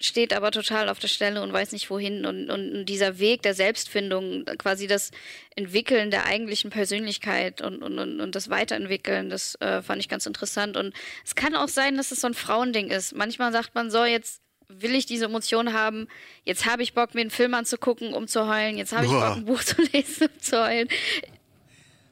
steht 0.00 0.32
aber 0.32 0.50
total 0.50 0.88
auf 0.88 0.98
der 0.98 1.08
Stelle 1.08 1.42
und 1.42 1.52
weiß 1.52 1.72
nicht 1.72 1.90
wohin. 1.90 2.24
Und, 2.24 2.50
und 2.50 2.86
dieser 2.86 3.18
Weg 3.18 3.42
der 3.42 3.54
Selbstfindung, 3.54 4.44
quasi 4.56 4.86
das 4.86 5.10
Entwickeln 5.56 6.10
der 6.10 6.26
eigentlichen 6.26 6.70
Persönlichkeit 6.70 7.60
und, 7.60 7.82
und, 7.82 7.98
und 7.98 8.34
das 8.34 8.48
Weiterentwickeln, 8.48 9.28
das 9.28 9.56
äh, 9.56 9.82
fand 9.82 10.00
ich 10.00 10.08
ganz 10.08 10.26
interessant. 10.26 10.76
Und 10.76 10.94
es 11.24 11.34
kann 11.34 11.56
auch 11.56 11.68
sein, 11.68 11.96
dass 11.96 12.12
es 12.12 12.20
so 12.20 12.28
ein 12.28 12.34
Frauending 12.34 12.90
ist. 12.90 13.14
Manchmal 13.14 13.52
sagt 13.52 13.74
man 13.74 13.90
so, 13.90 14.04
jetzt 14.04 14.40
will 14.68 14.94
ich 14.94 15.06
diese 15.06 15.26
Emotion 15.26 15.72
haben. 15.72 16.08
Jetzt 16.44 16.66
habe 16.66 16.82
ich 16.82 16.94
Bock, 16.94 17.14
mir 17.14 17.22
einen 17.22 17.30
Film 17.30 17.54
anzugucken, 17.54 18.12
um 18.12 18.28
zu 18.28 18.48
heulen. 18.48 18.76
Jetzt 18.76 18.92
habe 18.92 19.06
ich 19.06 19.10
Bock, 19.10 19.36
ein 19.36 19.44
Buch 19.44 19.62
zu 19.64 19.80
lesen, 19.92 20.28
um 20.34 20.40
zu 20.40 20.62
heulen. 20.62 20.88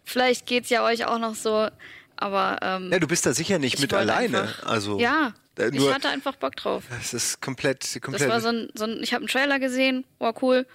Vielleicht 0.04 0.46
geht 0.46 0.64
es 0.64 0.70
ja 0.70 0.84
euch 0.84 1.04
auch 1.04 1.18
noch 1.18 1.34
so, 1.34 1.68
aber. 2.16 2.58
Ähm, 2.62 2.92
ja, 2.92 2.98
du 2.98 3.06
bist 3.06 3.26
da 3.26 3.34
sicher 3.34 3.58
nicht 3.58 3.80
mit 3.80 3.92
alleine. 3.92 4.42
Einfach, 4.42 4.66
also. 4.66 4.98
Ja. 4.98 5.34
Äh, 5.58 5.70
nur, 5.70 5.88
ich 5.88 5.94
hatte 5.94 6.08
einfach 6.08 6.36
Bock 6.36 6.54
drauf. 6.56 6.84
Das 6.90 7.14
ist 7.14 7.40
komplett, 7.40 7.98
komplett. 8.02 8.22
Das 8.22 8.28
war 8.28 8.40
so 8.40 8.48
ein, 8.48 8.68
so 8.74 8.84
ein 8.84 9.02
ich 9.02 9.14
habe 9.14 9.22
einen 9.22 9.28
Trailer 9.28 9.58
gesehen, 9.58 10.04
war 10.18 10.34
oh, 10.36 10.38
cool. 10.42 10.66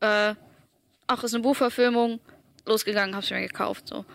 Äh, 0.00 0.34
ach, 1.06 1.24
ist 1.24 1.34
eine 1.34 1.42
Buchverfilmung. 1.42 2.20
Losgegangen, 2.66 3.14
hab's 3.14 3.30
mir 3.30 3.42
gekauft, 3.42 3.88
so. 3.88 4.06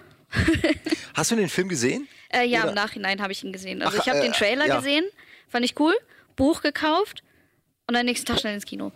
Hast 1.14 1.32
du 1.32 1.36
den 1.36 1.50
Film 1.50 1.70
gesehen? 1.70 2.08
Äh, 2.30 2.46
ja, 2.46 2.62
Oder? 2.62 2.70
im 2.70 2.76
Nachhinein 2.76 3.22
habe 3.22 3.32
ich 3.32 3.44
ihn 3.44 3.54
gesehen. 3.54 3.82
Also 3.82 3.98
ach, 3.98 4.04
ich 4.04 4.10
habe 4.10 4.20
äh, 4.20 4.24
den 4.24 4.34
Trailer 4.34 4.68
ja. 4.68 4.78
gesehen, 4.78 5.06
fand 5.48 5.66
ich 5.66 5.80
cool. 5.80 5.96
Buch 6.40 6.62
gekauft 6.62 7.22
und 7.86 7.96
am 7.96 8.06
nächsten 8.06 8.26
Tag 8.26 8.40
schnell 8.40 8.56
ins 8.56 8.66
Kino. 8.66 8.94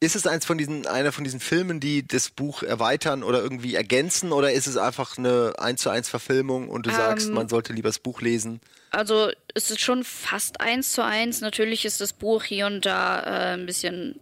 Ist 0.00 0.14
es 0.14 0.26
eins 0.26 0.44
von 0.44 0.58
diesen, 0.58 0.86
einer 0.86 1.12
von 1.12 1.24
diesen 1.24 1.40
Filmen, 1.40 1.80
die 1.80 2.06
das 2.06 2.30
Buch 2.30 2.62
erweitern 2.62 3.22
oder 3.22 3.42
irgendwie 3.42 3.74
ergänzen 3.74 4.32
oder 4.32 4.52
ist 4.52 4.66
es 4.66 4.76
einfach 4.76 5.18
eine 5.18 5.54
1 5.58 5.80
zu 5.80 5.90
1 5.90 6.08
Verfilmung 6.08 6.68
und 6.68 6.86
du 6.86 6.90
ähm, 6.90 6.96
sagst, 6.96 7.30
man 7.30 7.48
sollte 7.48 7.72
lieber 7.72 7.88
das 7.88 7.98
Buch 7.98 8.20
lesen? 8.20 8.60
Also 8.90 9.30
es 9.54 9.70
ist 9.70 9.80
schon 9.80 10.04
fast 10.04 10.60
1 10.60 10.92
zu 10.92 11.04
1. 11.04 11.40
Natürlich 11.40 11.84
ist 11.84 12.00
das 12.00 12.12
Buch 12.12 12.44
hier 12.44 12.66
und 12.66 12.86
da 12.86 13.22
äh, 13.22 13.54
ein 13.54 13.66
bisschen, 13.66 14.20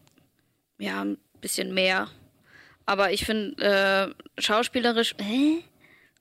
ja, 0.78 1.04
ein 1.04 1.18
bisschen 1.40 1.74
mehr. 1.74 2.08
Aber 2.86 3.12
ich 3.12 3.26
finde 3.26 4.14
äh, 4.38 4.40
schauspielerisch, 4.40 5.14
äh, 5.18 5.62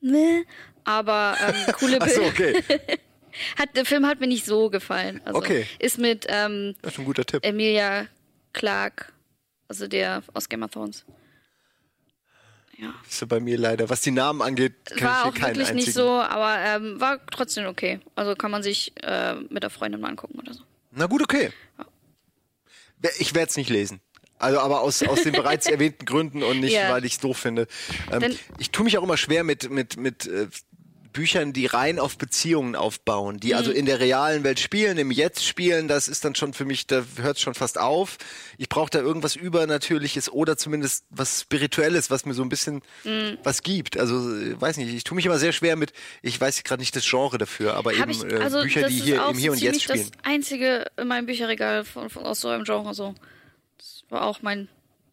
ne, 0.02 0.44
aber 0.84 1.38
ähm, 1.40 1.74
coole 1.74 2.00
Bilder. 2.00 2.16
so, 2.16 2.24
okay. 2.24 2.64
Hat, 3.58 3.76
der 3.76 3.86
Film 3.86 4.06
hat 4.06 4.20
mir 4.20 4.28
nicht 4.28 4.46
so 4.46 4.70
gefallen. 4.70 5.22
Also, 5.26 5.38
okay. 5.38 5.66
Ist 5.80 5.98
mit 5.98 6.26
ähm, 6.30 6.76
das 6.82 6.94
ist 6.94 7.00
ein 7.00 7.06
guter 7.06 7.26
Tipp. 7.26 7.44
Emilia 7.44 8.08
Clark, 8.54 9.14
also 9.68 9.88
der 9.88 10.24
aus 10.34 10.50
Game 10.50 10.64
of 10.64 10.72
Thrones. 10.72 11.06
Ja. 12.78 12.96
ist 13.08 13.28
bei 13.28 13.40
mir 13.40 13.58
leider. 13.60 13.90
Was 13.90 14.02
die 14.02 14.12
Namen 14.12 14.42
angeht, 14.42 14.74
kann 14.86 15.02
war 15.02 15.12
ich 15.12 15.22
hier 15.22 15.30
auch 15.30 15.36
wirklich 15.36 15.70
einzigen. 15.70 15.76
nicht 15.76 15.94
so, 15.94 16.10
aber 16.10 16.58
ähm, 16.66 17.00
war 17.00 17.24
trotzdem 17.28 17.68
okay. 17.68 18.00
Also 18.16 18.36
kann 18.36 18.50
man 18.50 18.64
sich 18.64 18.92
äh, 19.04 19.36
mit 19.36 19.62
der 19.62 19.70
Freundin 19.70 20.02
mal 20.02 20.10
angucken 20.10 20.40
oder 20.40 20.54
so. 20.54 20.64
Na 20.92 21.06
gut, 21.06 21.22
okay. 21.22 21.52
Ja. 21.78 21.86
Ich 23.20 23.36
werde 23.36 23.50
es 23.50 23.58
nicht 23.58 23.70
lesen. 23.70 24.02
Also 24.40 24.60
aber 24.60 24.82
aus, 24.82 25.04
aus 25.04 25.22
den 25.22 25.34
bereits 25.34 25.68
erwähnten 25.70 26.06
Gründen 26.06 26.42
und 26.42 26.60
nicht, 26.60 26.74
ja. 26.74 26.92
weil 26.92 27.06
ich 27.06 27.14
es 27.14 27.20
doof 27.20 27.38
finde. 27.38 27.68
Ähm, 28.12 28.36
ich 28.58 28.72
tue 28.72 28.84
mich 28.84 28.98
auch 28.98 29.04
immer 29.04 29.18
schwer 29.18 29.44
mit, 29.44 29.70
mit, 29.70 29.98
mit 29.98 30.26
äh, 30.26 30.48
Büchern, 31.12 31.54
die 31.54 31.66
rein 31.66 32.00
auf 32.00 32.18
Beziehungen 32.18 32.76
aufbauen, 32.76 33.40
die 33.40 33.56
also 33.56 33.70
mhm. 33.70 33.72
also 33.72 33.80
in 33.80 33.86
der 33.86 34.00
realen 34.00 34.44
Welt 34.44 34.60
spielen, 34.60 34.98
im 34.98 35.12
Jetzt 35.12 35.46
spielen, 35.46 35.88
das 35.88 36.08
ist 36.08 36.26
dann 36.26 36.36
schon 36.36 36.54
für 36.54 36.66
mich, 36.66 36.88
da 36.88 37.04
hört 37.22 37.38
es 37.38 37.42
schon 37.42 37.54
fast 37.54 37.80
auf. 37.80 38.18
Ich 38.58 38.70
brauche 38.70 38.90
da 38.90 39.00
irgendwas 39.00 39.36
Übernatürliches 39.36 40.32
oder 40.32 40.58
zumindest 40.58 41.06
was 41.10 41.42
Spirituelles, 41.42 42.10
was 42.10 42.26
mir 42.26 42.34
so 42.34 42.44
ein 42.44 42.50
bisschen 42.50 42.82
mhm. 43.04 43.38
was 43.44 43.64
gibt. 43.64 43.98
Also, 43.98 44.16
weiß 44.16 44.78
nicht, 44.78 44.94
ich 44.94 45.04
tue 45.04 45.16
mich 45.16 45.26
immer 45.26 45.40
sehr 45.40 45.52
schwer 45.52 45.76
mit, 45.76 45.94
ich 46.22 46.40
weiß 46.40 46.64
gerade 46.64 46.82
nicht 46.82 46.96
das 46.96 47.08
Genre 47.08 47.38
dafür, 47.38 47.76
aber 47.76 47.92
Hab 47.92 48.10
eben 48.10 48.12
ich, 48.12 48.24
äh, 48.24 48.38
also 48.38 48.60
äh, 48.60 48.64
Bücher, 48.64 48.88
die 48.88 49.00
hier 49.00 49.26
im 49.28 49.38
Hier 49.38 49.52
und 49.52 49.62
Jetzt 49.62 49.84
spielen. 49.84 50.10
Das 50.12 50.12
einzige 50.24 50.86
in 50.98 51.08
meinem 51.08 51.26
Bücherregal 51.26 51.84
von, 51.84 52.10
von, 52.10 52.24
aus 52.24 52.42
so 52.42 52.50
einem 52.50 52.64
Genre 52.64 52.94
so. 52.94 53.16
Das 53.78 54.04
war 54.10 54.24
auch 54.24 54.42
mein 54.42 54.68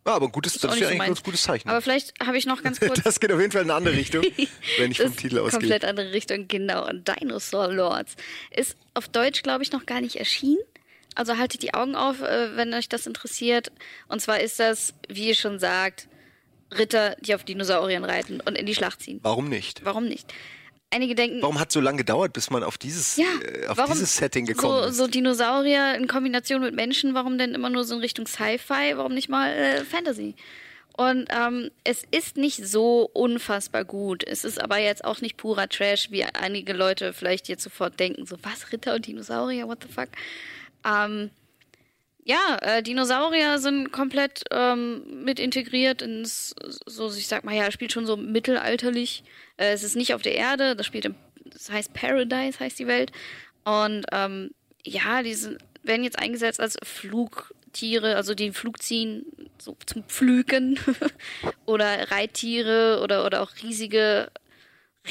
Ja, 0.06 0.14
aber 0.14 0.26
ein 0.26 0.32
gutes, 0.32 0.54
das 0.54 0.74
ist 0.74 0.80
ja 0.80 0.88
so 0.88 0.94
eigentlich 0.94 1.18
ein 1.18 1.22
gutes 1.24 1.42
Zeichen. 1.42 1.68
Aber 1.68 1.82
vielleicht 1.82 2.14
habe 2.24 2.38
ich 2.38 2.46
noch 2.46 2.62
ganz 2.62 2.80
kurz. 2.80 3.02
das 3.02 3.20
geht 3.20 3.30
auf 3.30 3.40
jeden 3.40 3.52
Fall 3.52 3.62
in 3.62 3.70
eine 3.70 3.76
andere 3.76 3.94
Richtung, 3.96 4.22
wenn 4.78 4.90
ich 4.90 4.98
Das 4.98 5.08
vom 5.08 5.16
Titel 5.16 5.38
ausgehe. 5.38 5.60
Komplett 5.60 5.84
andere 5.84 6.12
Richtung, 6.12 6.48
genau. 6.48 6.88
Und 6.88 7.08
Dinosaur 7.08 7.68
Lords 7.72 8.16
ist 8.50 8.76
auf 8.94 9.08
Deutsch, 9.08 9.42
glaube 9.42 9.62
ich, 9.62 9.72
noch 9.72 9.84
gar 9.86 10.00
nicht 10.00 10.16
erschienen. 10.16 10.58
Also 11.14 11.36
haltet 11.36 11.62
die 11.62 11.74
Augen 11.74 11.94
auf, 11.94 12.22
äh, 12.22 12.56
wenn 12.56 12.72
euch 12.74 12.88
das 12.88 13.06
interessiert. 13.06 13.72
Und 14.08 14.20
zwar 14.20 14.40
ist 14.40 14.60
das, 14.60 14.94
wie 15.08 15.28
ihr 15.28 15.34
schon 15.34 15.58
sagt, 15.58 16.08
Ritter, 16.72 17.16
die 17.20 17.34
auf 17.34 17.44
Dinosauriern 17.44 18.04
reiten 18.04 18.40
und 18.40 18.56
in 18.56 18.66
die 18.66 18.74
Schlacht 18.74 19.02
ziehen. 19.02 19.20
Warum 19.22 19.48
nicht? 19.48 19.84
Warum 19.84 20.04
nicht? 20.04 20.32
Einige 20.90 21.14
denken, 21.14 21.42
Warum 21.42 21.60
hat 21.60 21.68
es 21.68 21.74
so 21.74 21.80
lange 21.80 21.98
gedauert, 21.98 22.32
bis 22.32 22.48
man 22.50 22.62
auf 22.62 22.78
dieses, 22.78 23.16
ja, 23.16 23.26
äh, 23.42 23.66
auf 23.66 23.78
dieses 23.90 24.16
Setting 24.16 24.46
gekommen 24.46 24.84
so, 24.84 24.88
ist? 24.88 24.96
so 24.96 25.06
Dinosaurier 25.06 25.94
in 25.96 26.06
Kombination 26.06 26.62
mit 26.62 26.74
Menschen, 26.74 27.12
warum 27.12 27.36
denn 27.36 27.54
immer 27.54 27.68
nur 27.68 27.84
so 27.84 27.94
in 27.94 28.00
Richtung 28.00 28.26
Sci-Fi, 28.26 28.96
warum 28.96 29.12
nicht 29.12 29.28
mal 29.28 29.50
äh, 29.50 29.84
Fantasy? 29.84 30.34
Und 30.96 31.28
ähm, 31.30 31.70
es 31.84 32.04
ist 32.10 32.36
nicht 32.36 32.66
so 32.66 33.08
unfassbar 33.12 33.84
gut. 33.84 34.24
Es 34.26 34.44
ist 34.44 34.60
aber 34.60 34.78
jetzt 34.78 35.04
auch 35.04 35.20
nicht 35.20 35.36
purer 35.36 35.68
Trash, 35.68 36.10
wie 36.10 36.24
einige 36.24 36.72
Leute 36.72 37.12
vielleicht 37.12 37.48
jetzt 37.48 37.62
sofort 37.62 38.00
denken. 38.00 38.26
So, 38.26 38.36
was, 38.42 38.72
Ritter 38.72 38.94
und 38.94 39.06
Dinosaurier, 39.06 39.68
what 39.68 39.78
the 39.82 39.92
fuck? 39.92 40.08
Ähm, 40.84 41.30
ja, 42.28 42.58
äh, 42.60 42.82
Dinosaurier 42.82 43.58
sind 43.58 43.90
komplett 43.90 44.44
ähm, 44.50 45.24
mit 45.24 45.40
integriert 45.40 46.02
ins, 46.02 46.54
so 46.84 47.08
ich 47.08 47.26
sag 47.26 47.42
mal, 47.42 47.54
ja, 47.54 47.70
spielt 47.70 47.90
schon 47.90 48.04
so 48.04 48.18
mittelalterlich. 48.18 49.24
Äh, 49.56 49.72
es 49.72 49.82
ist 49.82 49.96
nicht 49.96 50.12
auf 50.12 50.20
der 50.20 50.34
Erde, 50.34 50.76
das 50.76 50.84
spielt 50.84 51.06
im, 51.06 51.14
das 51.46 51.70
heißt 51.70 51.94
Paradise, 51.94 52.60
heißt 52.60 52.78
die 52.78 52.86
Welt. 52.86 53.12
Und 53.64 54.04
ähm, 54.12 54.50
ja, 54.84 55.22
die 55.22 55.32
sind, 55.32 55.56
werden 55.82 56.04
jetzt 56.04 56.18
eingesetzt 56.18 56.60
als 56.60 56.76
Flugtiere, 56.82 58.16
also 58.16 58.34
die 58.34 58.52
Flug 58.52 58.82
ziehen, 58.82 59.24
so 59.56 59.78
zum 59.86 60.04
Pflügen. 60.04 60.78
oder 61.64 62.10
Reittiere 62.10 63.00
oder, 63.02 63.24
oder 63.24 63.40
auch 63.40 63.52
riesige, 63.62 64.30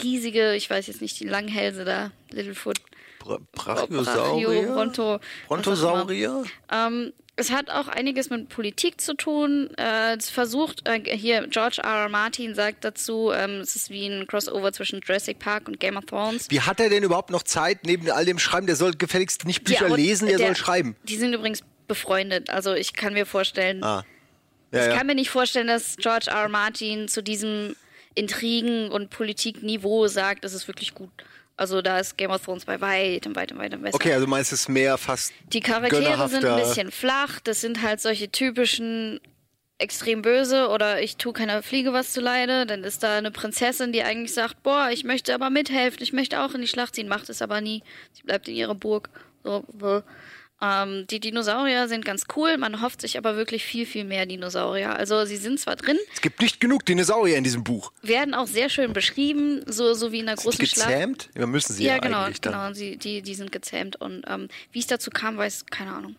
riesige, 0.03 0.55
ich 0.55 0.69
weiß 0.69 0.87
jetzt 0.87 1.01
nicht, 1.01 1.19
die 1.19 1.27
Langhälse 1.27 1.85
da, 1.85 2.11
Littlefoot. 2.31 2.79
Bra 3.19 3.39
Brachio, 3.51 3.87
Brachiosaurier? 3.87 4.73
Bronto. 4.73 5.19
Brontosaurier? 5.47 6.43
Ähm, 6.71 7.13
es 7.35 7.51
hat 7.51 7.69
auch 7.69 7.87
einiges 7.87 8.29
mit 8.29 8.49
Politik 8.49 8.99
zu 8.99 9.13
tun. 9.13 9.69
Äh, 9.77 10.15
es 10.17 10.29
versucht, 10.29 10.87
äh, 10.87 10.99
hier 11.15 11.47
George 11.47 11.81
R. 11.83 12.03
R. 12.03 12.09
Martin 12.09 12.55
sagt 12.55 12.83
dazu, 12.83 13.31
ähm, 13.31 13.61
es 13.61 13.75
ist 13.75 13.89
wie 13.89 14.07
ein 14.07 14.25
Crossover 14.27 14.73
zwischen 14.73 15.01
Jurassic 15.05 15.37
Park 15.39 15.67
und 15.67 15.79
Game 15.79 15.97
of 15.97 16.05
Thrones. 16.05 16.47
Wie 16.49 16.61
hat 16.61 16.79
er 16.79 16.89
denn 16.89 17.03
überhaupt 17.03 17.29
noch 17.29 17.43
Zeit, 17.43 17.85
neben 17.85 18.09
all 18.09 18.25
dem 18.25 18.39
Schreiben? 18.39 18.65
Der 18.65 18.75
soll 18.75 18.93
gefälligst 18.93 19.45
nicht 19.45 19.63
Bücher 19.63 19.87
Ja, 19.87 19.95
lesen, 19.95 20.27
der, 20.27 20.39
soll 20.39 20.55
schreiben. 20.55 20.95
Die 21.03 21.17
sind 21.17 21.33
übrigens 21.33 21.61
befreundet. 21.87 22.49
Also 22.49 22.73
ich 22.73 22.93
kann 22.93 23.13
mir 23.13 23.25
vorstellen, 23.25 23.83
Ah. 23.83 24.03
Ja, 24.71 24.81
ich 24.81 24.87
ja. 24.87 24.97
kann 24.97 25.07
mir 25.07 25.15
nicht 25.15 25.29
vorstellen, 25.29 25.67
dass 25.67 25.95
George 25.97 26.25
R. 26.29 26.41
R. 26.41 26.49
Martin 26.49 27.07
zu 27.07 27.21
diesem 27.21 27.75
Intrigen- 28.17 28.89
und 28.89 29.09
Politikniveau 29.09 30.07
sagt, 30.07 30.43
es 30.43 30.53
ist 30.53 30.67
wirklich 30.67 30.93
gut. 30.93 31.11
Also 31.55 31.81
da 31.81 31.99
ist 31.99 32.17
Game 32.17 32.31
of 32.31 32.43
Thrones 32.43 32.65
bei 32.65 32.79
weitem, 32.81 33.35
weitem, 33.35 33.57
weitem 33.57 33.81
besser. 33.81 33.95
Okay, 33.95 34.13
also 34.13 34.27
meinst 34.27 34.51
du 34.51 34.55
es 34.55 34.67
mehr 34.67 34.97
fast 34.97 35.33
Die 35.51 35.59
Charaktere 35.59 36.27
sind 36.29 36.45
ein 36.45 36.59
bisschen 36.59 36.91
flach. 36.91 37.39
Das 37.43 37.61
sind 37.61 37.81
halt 37.81 37.99
solche 37.99 38.29
typischen 38.31 39.19
extrem 39.79 40.21
böse 40.21 40.69
oder 40.69 41.01
ich 41.01 41.17
tue 41.17 41.33
keiner 41.33 41.61
Fliege 41.63 41.93
was 41.93 42.11
zu 42.11 42.21
leide. 42.21 42.65
Dann 42.65 42.83
ist 42.83 43.01
da 43.03 43.17
eine 43.17 43.31
Prinzessin, 43.31 43.91
die 43.91 44.03
eigentlich 44.03 44.33
sagt, 44.33 44.61
boah, 44.63 44.89
ich 44.91 45.03
möchte 45.03 45.33
aber 45.33 45.49
mithelfen, 45.49 46.01
ich 46.01 46.13
möchte 46.13 46.41
auch 46.41 46.53
in 46.53 46.61
die 46.61 46.67
Schlacht 46.67 46.95
ziehen, 46.95 47.07
macht 47.07 47.29
es 47.29 47.41
aber 47.41 47.61
nie. 47.61 47.83
Sie 48.13 48.23
bleibt 48.23 48.47
in 48.47 48.55
ihrer 48.55 48.75
Burg. 48.75 49.09
So. 49.43 49.63
Ähm, 50.61 51.05
die 51.09 51.19
Dinosaurier 51.19 51.87
sind 51.87 52.03
ganz 52.05 52.23
cool, 52.35 52.57
man 52.57 52.81
hofft 52.81 53.01
sich 53.01 53.17
aber 53.17 53.35
wirklich 53.35 53.63
viel, 53.63 53.85
viel 53.85 54.03
mehr 54.03 54.25
Dinosaurier. 54.25 54.95
Also 54.95 55.25
sie 55.25 55.37
sind 55.37 55.59
zwar 55.59 55.75
drin, 55.75 55.97
Es 56.13 56.21
gibt 56.21 56.41
nicht 56.41 56.59
genug 56.59 56.85
Dinosaurier 56.85 57.37
in 57.37 57.43
diesem 57.43 57.63
Buch. 57.63 57.91
werden 58.01 58.33
auch 58.33 58.47
sehr 58.47 58.69
schön 58.69 58.93
beschrieben, 58.93 59.61
so, 59.67 59.93
so 59.93 60.11
wie 60.11 60.19
in 60.19 60.27
einer 60.27 60.37
Sind 60.37 60.45
großen 60.45 60.59
die 60.59 60.67
Schlacht. 60.67 60.87
gezähmt? 60.89 61.29
Ja, 61.37 61.45
müssen 61.45 61.73
sie 61.73 61.83
ja, 61.85 61.93
Ja, 61.95 61.99
genau, 61.99 62.23
eigentlich 62.23 62.41
dann. 62.41 62.53
genau. 62.53 62.73
Sie, 62.73 62.97
die, 62.97 63.21
die 63.21 63.35
sind 63.35 63.51
gezähmt. 63.51 63.95
Und 64.01 64.23
ähm, 64.27 64.47
wie 64.71 64.79
es 64.79 64.87
dazu 64.87 65.09
kam, 65.11 65.37
weiß 65.37 65.65
keine 65.67 65.91
Ahnung. 65.93 66.15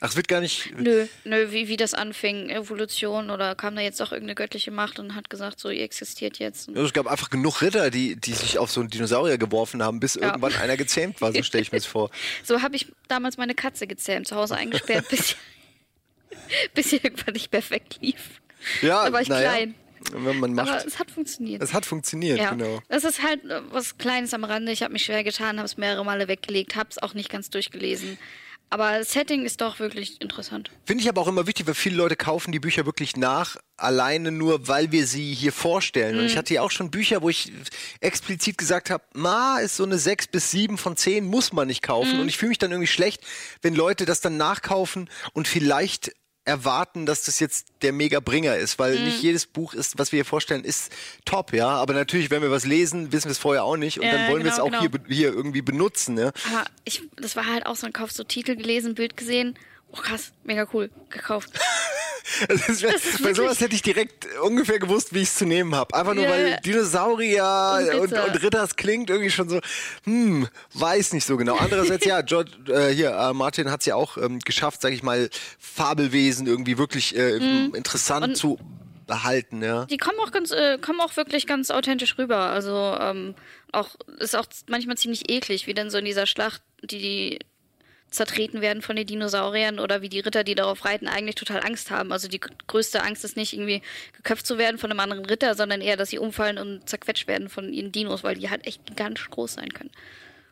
Ach, 0.00 0.10
es 0.10 0.16
wird 0.16 0.28
gar 0.28 0.40
nicht. 0.40 0.72
Nö, 0.78 1.06
nö, 1.24 1.50
wie, 1.50 1.66
wie 1.66 1.76
das 1.76 1.92
anfing, 1.92 2.50
Evolution 2.50 3.30
oder 3.30 3.56
kam 3.56 3.74
da 3.74 3.82
jetzt 3.82 3.98
doch 3.98 4.12
irgendeine 4.12 4.36
göttliche 4.36 4.70
Macht 4.70 5.00
und 5.00 5.16
hat 5.16 5.28
gesagt, 5.28 5.58
so, 5.58 5.70
ihr 5.70 5.82
existiert 5.82 6.38
jetzt. 6.38 6.68
Also 6.68 6.84
Es 6.84 6.92
gab 6.92 7.08
einfach 7.08 7.30
genug 7.30 7.62
Ritter, 7.62 7.90
die, 7.90 8.14
die 8.14 8.32
sich 8.32 8.58
auf 8.58 8.70
so 8.70 8.80
einen 8.80 8.90
Dinosaurier 8.90 9.38
geworfen 9.38 9.82
haben, 9.82 9.98
bis 9.98 10.14
irgendwann 10.14 10.54
einer 10.54 10.76
gezähmt 10.76 11.20
war, 11.20 11.32
so 11.32 11.42
stelle 11.42 11.62
ich 11.62 11.72
mir 11.72 11.78
das 11.78 11.86
vor. 11.86 12.10
So 12.44 12.62
habe 12.62 12.76
ich 12.76 12.86
damals 13.08 13.36
meine 13.36 13.54
Katze 13.54 13.86
gezähmt, 13.86 14.28
zu 14.28 14.36
Hause 14.36 14.54
eingesperrt, 14.56 15.08
bis, 15.08 15.34
bis 16.74 16.90
sie 16.90 16.96
irgendwann 16.96 17.34
nicht 17.34 17.52
mehr 17.52 17.68
weglief. 17.68 18.40
Ja, 18.82 19.06
Da 19.06 19.12
war 19.12 19.20
ich 19.20 19.28
naja, 19.28 19.50
klein. 19.50 19.74
Wenn 20.12 20.38
man 20.38 20.58
Aber 20.58 20.70
macht. 20.70 20.86
es 20.86 20.98
hat 20.98 21.10
funktioniert. 21.10 21.60
Es 21.60 21.72
hat 21.72 21.84
funktioniert, 21.84 22.38
ja, 22.38 22.50
genau. 22.50 22.80
das 22.88 23.02
ist 23.02 23.22
halt 23.22 23.44
äh, 23.44 23.60
was 23.72 23.98
Kleines 23.98 24.32
am 24.32 24.44
Rande. 24.44 24.70
Ich 24.70 24.82
habe 24.82 24.92
mich 24.92 25.04
schwer 25.04 25.24
getan, 25.24 25.58
habe 25.58 25.66
es 25.66 25.76
mehrere 25.76 26.04
Male 26.04 26.28
weggelegt, 26.28 26.76
habe 26.76 26.88
es 26.90 26.98
auch 26.98 27.14
nicht 27.14 27.30
ganz 27.30 27.50
durchgelesen. 27.50 28.16
Aber 28.70 28.98
das 28.98 29.12
Setting 29.12 29.44
ist 29.44 29.60
doch 29.60 29.78
wirklich 29.78 30.20
interessant. 30.20 30.70
Finde 30.84 31.02
ich 31.02 31.08
aber 31.08 31.22
auch 31.22 31.28
immer 31.28 31.46
wichtig, 31.46 31.66
weil 31.66 31.74
viele 31.74 31.96
Leute 31.96 32.16
kaufen 32.16 32.52
die 32.52 32.60
Bücher 32.60 32.84
wirklich 32.84 33.16
nach, 33.16 33.56
alleine 33.76 34.30
nur, 34.30 34.68
weil 34.68 34.92
wir 34.92 35.06
sie 35.06 35.32
hier 35.32 35.52
vorstellen. 35.52 36.18
Und 36.18 36.26
ich 36.26 36.36
hatte 36.36 36.52
ja 36.52 36.62
auch 36.62 36.70
schon 36.70 36.90
Bücher, 36.90 37.22
wo 37.22 37.30
ich 37.30 37.50
explizit 38.00 38.58
gesagt 38.58 38.90
habe, 38.90 39.04
Ma 39.14 39.58
ist 39.58 39.76
so 39.76 39.84
eine 39.84 39.98
6 39.98 40.26
bis 40.28 40.50
7 40.50 40.76
von 40.76 40.96
10, 40.96 41.24
muss 41.24 41.52
man 41.52 41.68
nicht 41.68 41.82
kaufen. 41.82 42.20
Und 42.20 42.28
ich 42.28 42.36
fühle 42.36 42.50
mich 42.50 42.58
dann 42.58 42.70
irgendwie 42.70 42.88
schlecht, 42.88 43.22
wenn 43.62 43.74
Leute 43.74 44.04
das 44.04 44.20
dann 44.20 44.36
nachkaufen 44.36 45.08
und 45.32 45.48
vielleicht 45.48 46.12
erwarten, 46.48 47.06
dass 47.06 47.22
das 47.24 47.38
jetzt 47.38 47.66
der 47.82 47.92
Mega-Bringer 47.92 48.56
ist, 48.56 48.78
weil 48.78 48.98
nicht 49.04 49.22
jedes 49.22 49.46
Buch 49.46 49.74
ist, 49.74 49.98
was 49.98 50.10
wir 50.10 50.16
hier 50.16 50.24
vorstellen, 50.24 50.64
ist 50.64 50.90
top, 51.24 51.52
ja. 51.52 51.68
Aber 51.68 51.92
natürlich, 51.94 52.30
wenn 52.30 52.42
wir 52.42 52.50
was 52.50 52.64
lesen, 52.64 53.12
wissen 53.12 53.26
wir 53.26 53.32
es 53.32 53.38
vorher 53.38 53.62
auch 53.64 53.76
nicht 53.76 54.00
und 54.00 54.06
Ja, 54.06 54.12
dann 54.12 54.28
wollen 54.30 54.42
wir 54.42 54.50
es 54.50 54.56
genau, 54.56 54.68
auch 54.76 54.80
hier, 54.80 54.88
genau. 54.88 55.04
be- 55.06 55.14
hier 55.14 55.28
irgendwie 55.32 55.62
benutzen, 55.62 56.14
ne? 56.14 56.32
Aber 56.50 56.64
ich, 56.84 57.02
das 57.16 57.36
war 57.36 57.46
halt 57.46 57.66
auch 57.66 57.76
so 57.76 57.86
ein 57.86 57.92
Kauf, 57.92 58.10
so 58.10 58.24
Titel 58.24 58.56
gelesen, 58.56 58.94
Bild 58.94 59.16
gesehen. 59.16 59.56
Oh 59.92 59.96
krass, 59.96 60.32
mega 60.44 60.66
cool, 60.72 60.90
gekauft. 61.10 61.50
Ist, 62.48 62.82
ist 62.84 63.22
bei 63.22 63.32
sowas 63.32 63.58
hätte 63.58 63.74
ich 63.74 63.80
direkt 63.82 64.26
ungefähr 64.42 64.78
gewusst, 64.78 65.14
wie 65.14 65.20
ich 65.22 65.28
es 65.28 65.34
zu 65.36 65.46
nehmen 65.46 65.74
habe. 65.74 65.94
Einfach 65.94 66.12
nur, 66.14 66.24
Ja, 66.24 66.30
weil. 66.30 66.58
Dinosaurier 66.62 67.78
Und 67.94 68.00
und, 68.00 68.12
Ritter. 68.12 68.24
und 68.26 68.34
Ritter, 68.42 68.58
das 68.60 68.76
klingt 68.76 69.08
irgendwie 69.08 69.30
schon 69.30 69.48
so, 69.48 69.60
hm, 70.04 70.46
weiß 70.74 71.14
nicht 71.14 71.24
so 71.24 71.36
genau. 71.38 71.56
Andererseits, 71.56 72.04
ja, 72.04 72.20
George, 72.20 72.52
äh, 72.68 72.92
hier, 72.94 73.10
äh, 73.12 73.32
Martin 73.32 73.70
hat 73.70 73.80
es 73.80 73.86
ja 73.86 73.94
auch 73.94 74.18
ähm, 74.18 74.38
geschafft, 74.40 74.82
sag 74.82 74.92
ich 74.92 75.02
mal, 75.02 75.30
Fabelwesen 75.58 76.46
irgendwie 76.46 76.76
wirklich 76.78 77.16
äh, 77.16 77.36
interessant 77.74 78.26
Mhm. 78.26 78.30
Und- 78.32 78.36
zu 78.36 78.58
behalten, 79.06 79.62
ja. 79.62 79.86
Die 79.86 79.96
kommen 79.96 80.18
auch 80.20 80.30
ganz, 80.30 80.50
äh, 80.50 80.76
kommen 80.78 81.00
auch 81.00 81.16
wirklich 81.16 81.46
ganz 81.46 81.70
authentisch 81.70 82.18
rüber. 82.18 82.36
Also 82.36 82.94
ähm, 83.00 83.34
auch 83.72 83.96
ist 84.18 84.36
auch 84.36 84.44
manchmal 84.68 84.98
ziemlich 84.98 85.30
eklig, 85.30 85.66
wie 85.66 85.72
denn 85.72 85.88
so 85.88 85.96
in 85.96 86.04
dieser 86.04 86.26
Schlacht, 86.26 86.60
die 86.82 86.98
die 86.98 87.38
zertreten 88.10 88.60
werden 88.60 88.82
von 88.82 88.96
den 88.96 89.06
Dinosauriern 89.06 89.78
oder 89.78 90.00
wie 90.02 90.08
die 90.08 90.20
Ritter, 90.20 90.44
die 90.44 90.54
darauf 90.54 90.84
reiten, 90.84 91.08
eigentlich 91.08 91.34
total 91.34 91.60
Angst 91.62 91.90
haben. 91.90 92.10
Also 92.12 92.26
die 92.28 92.40
größte 92.66 93.02
Angst 93.02 93.24
ist 93.24 93.36
nicht 93.36 93.52
irgendwie 93.52 93.82
geköpft 94.14 94.46
zu 94.46 94.56
werden 94.58 94.78
von 94.78 94.90
einem 94.90 95.00
anderen 95.00 95.24
Ritter, 95.26 95.54
sondern 95.54 95.80
eher, 95.80 95.96
dass 95.96 96.10
sie 96.10 96.18
umfallen 96.18 96.58
und 96.58 96.88
zerquetscht 96.88 97.26
werden 97.26 97.48
von 97.48 97.72
ihren 97.72 97.92
Dinos, 97.92 98.24
weil 98.24 98.36
die 98.36 98.48
halt 98.50 98.66
echt 98.66 98.86
gigantisch 98.86 99.28
groß 99.30 99.54
sein 99.54 99.72
können. 99.72 99.90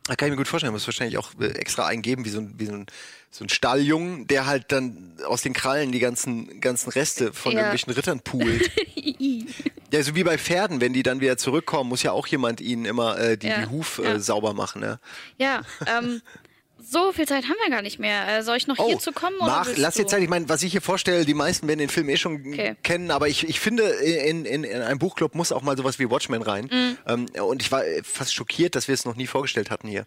Da 0.08 0.14
kann 0.14 0.28
ich 0.28 0.30
mir 0.32 0.36
gut 0.36 0.46
vorstellen, 0.46 0.72
muss 0.72 0.86
wahrscheinlich 0.86 1.18
auch 1.18 1.30
äh, 1.40 1.46
extra 1.54 1.84
eingeben, 1.86 2.24
wie 2.24 2.28
so 2.28 2.38
ein, 2.38 2.54
wie 2.58 2.66
so 2.66 2.72
ein, 2.74 2.86
so 3.32 3.44
ein 3.44 3.48
Stalljungen, 3.48 4.28
der 4.28 4.46
halt 4.46 4.70
dann 4.70 5.14
aus 5.26 5.42
den 5.42 5.52
Krallen 5.52 5.90
die 5.90 5.98
ganzen, 5.98 6.60
ganzen 6.60 6.90
Reste 6.90 7.32
von 7.32 7.52
Ja. 7.52 7.58
irgendwelchen 7.58 7.92
Rittern 7.92 8.20
poolt. 8.20 8.70
ja, 9.92 10.02
so 10.02 10.14
wie 10.14 10.22
bei 10.22 10.38
Pferden, 10.38 10.80
wenn 10.80 10.92
die 10.92 11.02
dann 11.02 11.20
wieder 11.20 11.36
zurückkommen, 11.36 11.88
muss 11.88 12.04
ja 12.04 12.12
auch 12.12 12.26
jemand 12.28 12.60
ihnen 12.60 12.84
immer 12.84 13.18
äh, 13.18 13.36
die, 13.36 13.48
Ja, 13.48 13.60
die 13.62 13.66
Huf 13.70 14.00
ja. 14.02 14.14
äh, 14.14 14.20
sauber 14.20 14.52
machen. 14.54 14.82
Ja. 14.82 14.98
Ja, 15.38 15.62
ähm, 15.86 16.22
so 16.88 17.12
viel 17.12 17.26
Zeit 17.26 17.44
haben 17.44 17.56
wir 17.64 17.70
gar 17.70 17.82
nicht 17.82 17.98
mehr. 17.98 18.28
Äh, 18.28 18.42
soll 18.42 18.56
ich 18.56 18.66
noch 18.68 18.76
hier 18.76 18.98
zu 18.98 19.12
kommen? 19.12 19.36
Oder 19.38 19.46
Oh, 19.46 19.48
mach, 19.48 19.68
lass 19.76 19.94
dir 19.96 20.06
Zeit. 20.06 20.22
Ich 20.22 20.28
meine, 20.28 20.48
was 20.48 20.62
ich 20.62 20.70
hier 20.70 20.80
vorstelle, 20.80 21.24
die 21.24 21.34
meisten 21.34 21.66
werden 21.66 21.80
den 21.80 21.88
Film 21.88 22.08
eh 22.08 22.16
schon 22.16 22.36
Okay. 22.46 22.76
kennen, 22.82 23.10
aber 23.10 23.28
ich, 23.28 23.48
ich 23.48 23.58
finde, 23.58 23.82
in, 23.82 24.44
in, 24.44 24.62
in 24.64 24.82
einem 24.82 24.98
Buchclub 24.98 25.34
muss 25.34 25.50
auch 25.50 25.62
mal 25.62 25.76
sowas 25.76 25.98
wie 25.98 26.08
Watchmen 26.10 26.42
rein. 26.42 26.70
Mhm. 26.70 26.98
Ähm, 27.06 27.26
und 27.42 27.62
ich 27.62 27.72
war 27.72 27.82
fast 28.04 28.34
schockiert, 28.34 28.76
dass 28.76 28.86
wir 28.86 28.94
es 28.94 29.04
noch 29.04 29.16
nie 29.16 29.26
vorgestellt 29.26 29.70
hatten 29.70 29.88
hier. 29.88 30.06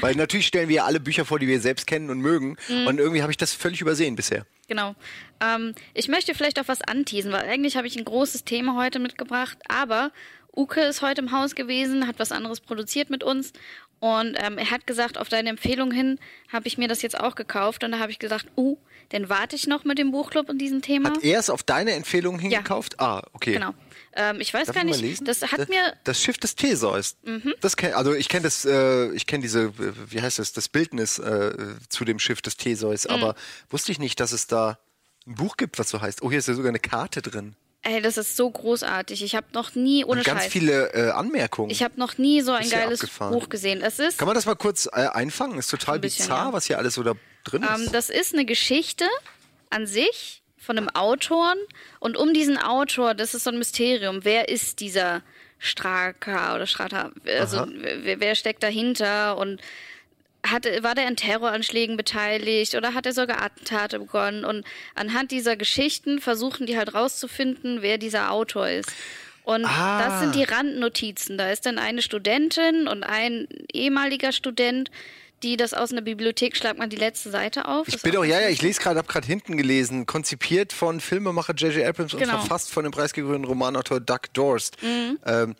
Weil 0.00 0.14
natürlich 0.16 0.46
stellen 0.46 0.68
wir 0.68 0.76
ja 0.76 0.84
alle 0.84 1.00
Bücher 1.00 1.24
vor, 1.24 1.38
die 1.38 1.48
wir 1.48 1.60
selbst 1.60 1.86
kennen 1.86 2.10
und 2.10 2.20
mögen. 2.20 2.56
Mhm. 2.68 2.86
Und 2.86 2.98
irgendwie 2.98 3.22
habe 3.22 3.32
ich 3.32 3.38
das 3.38 3.54
völlig 3.54 3.80
übersehen 3.80 4.14
bisher. 4.16 4.44
Genau. 4.68 4.94
Ähm, 5.40 5.74
ich 5.94 6.08
möchte 6.08 6.34
vielleicht 6.34 6.60
auch 6.60 6.68
was 6.68 6.82
anteasen, 6.82 7.32
weil 7.32 7.48
eigentlich 7.48 7.76
habe 7.76 7.86
ich 7.86 7.96
ein 7.96 8.04
großes 8.04 8.44
Thema 8.44 8.76
heute 8.76 8.98
mitgebracht, 8.98 9.56
aber 9.68 10.12
Uke 10.54 10.80
ist 10.82 11.02
heute 11.02 11.20
im 11.20 11.32
Haus 11.32 11.54
gewesen, 11.54 12.06
hat 12.06 12.18
was 12.18 12.32
anderes 12.32 12.60
produziert 12.60 13.10
mit 13.10 13.22
uns 13.22 13.52
und 14.00 14.36
ähm, 14.40 14.58
er 14.58 14.70
hat 14.70 14.86
gesagt, 14.86 15.18
auf 15.18 15.28
deine 15.28 15.48
Empfehlung 15.50 15.90
hin 15.90 16.18
habe 16.52 16.68
ich 16.68 16.78
mir 16.78 16.88
das 16.88 17.02
jetzt 17.02 17.18
auch 17.18 17.34
gekauft 17.34 17.84
und 17.84 17.92
da 17.92 17.98
habe 17.98 18.10
ich 18.12 18.18
gesagt, 18.18 18.46
uh, 18.56 18.76
dann 19.10 19.28
warte 19.28 19.56
ich 19.56 19.66
noch 19.66 19.84
mit 19.84 19.98
dem 19.98 20.10
Buchclub 20.10 20.48
und 20.50 20.58
diesem 20.58 20.82
Thema. 20.82 21.10
Hat 21.10 21.24
er 21.24 21.38
es 21.40 21.48
auf 21.50 21.62
deine 21.62 21.92
Empfehlung 21.92 22.38
hingekauft? 22.38 23.00
Ah, 23.00 23.22
okay. 23.32 23.54
Genau. 23.54 23.72
Ähm, 24.14 24.40
ich 24.40 24.52
weiß 24.52 24.66
Darf 24.66 24.76
gar 24.76 24.84
ich 24.84 25.00
nicht, 25.00 25.26
das 25.26 25.42
hat 25.42 25.58
das, 25.60 25.68
mir 25.68 25.80
Mhm. 25.82 25.98
das 26.04 26.22
Schiff 26.22 26.38
des 26.38 26.54
Theseus. 26.56 27.16
Das 27.60 27.76
kenn, 27.76 27.94
also 27.94 28.14
ich 28.14 28.28
kenne 28.28 28.42
das, 28.44 28.64
äh, 28.64 29.10
ich 29.12 29.26
kenne 29.26 29.42
diese, 29.42 29.64
äh, 29.64 29.72
wie 30.08 30.20
heißt 30.20 30.38
das, 30.38 30.52
das 30.52 30.68
Bildnis 30.68 31.18
äh, 31.18 31.52
zu 31.88 32.04
dem 32.04 32.18
Schiff 32.18 32.42
des 32.42 32.56
Theseus, 32.56 33.04
Mhm. 33.04 33.10
aber 33.14 33.34
wusste 33.70 33.92
ich 33.92 33.98
nicht, 33.98 34.20
dass 34.20 34.32
es 34.32 34.46
da 34.46 34.78
ein 35.26 35.34
Buch 35.34 35.56
gibt, 35.56 35.78
was 35.78 35.88
so 35.90 36.00
heißt. 36.00 36.22
Oh, 36.22 36.30
hier 36.30 36.38
ist 36.38 36.48
ja 36.48 36.54
sogar 36.54 36.70
eine 36.70 36.78
Karte 36.78 37.22
drin. 37.22 37.54
Ey, 37.82 38.02
das 38.02 38.18
ist 38.18 38.36
so 38.36 38.50
großartig. 38.50 39.22
Ich 39.22 39.34
habe 39.36 39.46
noch 39.52 39.74
nie, 39.74 40.04
ohne 40.04 40.18
Und 40.20 40.26
ganz 40.26 40.42
Scheiß, 40.42 40.52
viele 40.52 40.92
äh, 40.94 41.10
Anmerkungen. 41.10 41.70
ich 41.70 41.82
habe 41.82 41.94
noch 41.98 42.18
nie 42.18 42.40
so 42.40 42.52
ein 42.52 42.64
Ist 42.64 42.72
geiles 42.72 43.00
abgefahren. 43.02 43.32
Buch 43.32 43.48
gesehen. 43.48 43.82
Es 43.82 43.98
ist, 43.98 44.18
Kann 44.18 44.26
man 44.26 44.34
das 44.34 44.46
mal 44.46 44.56
kurz 44.56 44.86
äh, 44.86 45.06
einfangen? 45.06 45.58
Ist 45.58 45.70
total 45.70 45.94
Ein 45.96 46.00
bisschen, 46.00 46.24
bizarr, 46.26 46.46
ja. 46.48 46.52
was 46.52 46.66
hier 46.66 46.78
alles 46.78 46.94
so 46.94 47.02
da 47.04 47.14
drin 47.44 47.62
ist. 47.62 47.70
ähm, 47.70 47.92
das 47.92 48.10
ist 48.10 48.34
eine 48.34 48.44
Geschichte 48.44 49.04
an 49.70 49.86
sich 49.86 50.42
von 50.58 50.76
einem 50.76 50.88
Autoren 50.90 51.56
und 52.00 52.16
um 52.16 52.34
diesen 52.34 52.58
Autor, 52.58 53.14
das 53.14 53.32
ist 53.34 53.44
so 53.44 53.50
ein 53.50 53.58
Mysterium. 53.58 54.20
Wer 54.24 54.48
ist 54.48 54.80
dieser 54.80 55.22
Straka 55.58 56.56
oder 56.56 56.66
Strata? 56.66 57.10
Also 57.38 57.64
wer, 57.68 58.20
wer 58.20 58.34
steckt 58.34 58.62
dahinter 58.62 59.36
und 59.38 59.60
hat, 60.46 60.66
war 60.82 60.94
der 60.94 61.06
an 61.06 61.16
Terroranschlägen 61.16 61.96
beteiligt 61.96 62.74
oder 62.74 62.94
hat 62.94 63.06
er 63.06 63.12
sogar 63.12 63.42
Attentate 63.42 63.98
begonnen? 63.98 64.44
Und 64.44 64.64
anhand 64.94 65.30
dieser 65.30 65.56
Geschichten 65.56 66.20
versuchen 66.20 66.66
die 66.66 66.76
halt 66.76 66.94
rauszufinden, 66.94 67.82
wer 67.82 67.98
dieser 67.98 68.30
Autor 68.30 68.68
ist. 68.68 68.90
Und 69.44 69.64
Ah. 69.64 70.06
das 70.06 70.20
sind 70.20 70.34
die 70.34 70.44
Randnotizen. 70.44 71.38
Da 71.38 71.50
ist 71.50 71.64
dann 71.66 71.78
eine 71.78 72.02
Studentin 72.02 72.86
und 72.86 73.02
ein 73.02 73.48
ehemaliger 73.72 74.32
Student, 74.32 74.90
die 75.42 75.56
das 75.56 75.72
aus 75.72 75.92
einer 75.92 76.00
Bibliothek, 76.02 76.56
schlag 76.56 76.78
mal 76.78 76.88
die 76.88 76.96
letzte 76.96 77.30
Seite 77.30 77.66
auf. 77.68 77.86
Ich 77.88 78.02
bin 78.02 78.10
auch 78.12 78.16
doch, 78.16 78.24
ja, 78.24 78.40
ja, 78.40 78.48
ich 78.48 78.60
lese 78.60 78.80
gerade, 78.80 78.98
habe 78.98 79.08
gerade 79.08 79.26
hinten 79.26 79.56
gelesen, 79.56 80.04
konzipiert 80.04 80.72
von 80.72 81.00
Filmemacher 81.00 81.54
J.J. 81.54 81.84
Abrams 81.86 82.12
und 82.12 82.20
Genau. 82.20 82.38
verfasst 82.38 82.70
von 82.72 82.82
dem 82.84 82.90
preisgekrönten 82.92 83.44
Romanautor 83.44 84.00
Doug 84.00 84.18
Dorst. 84.32 84.82
Mhm. 84.82 85.18
Ähm, 85.24 85.54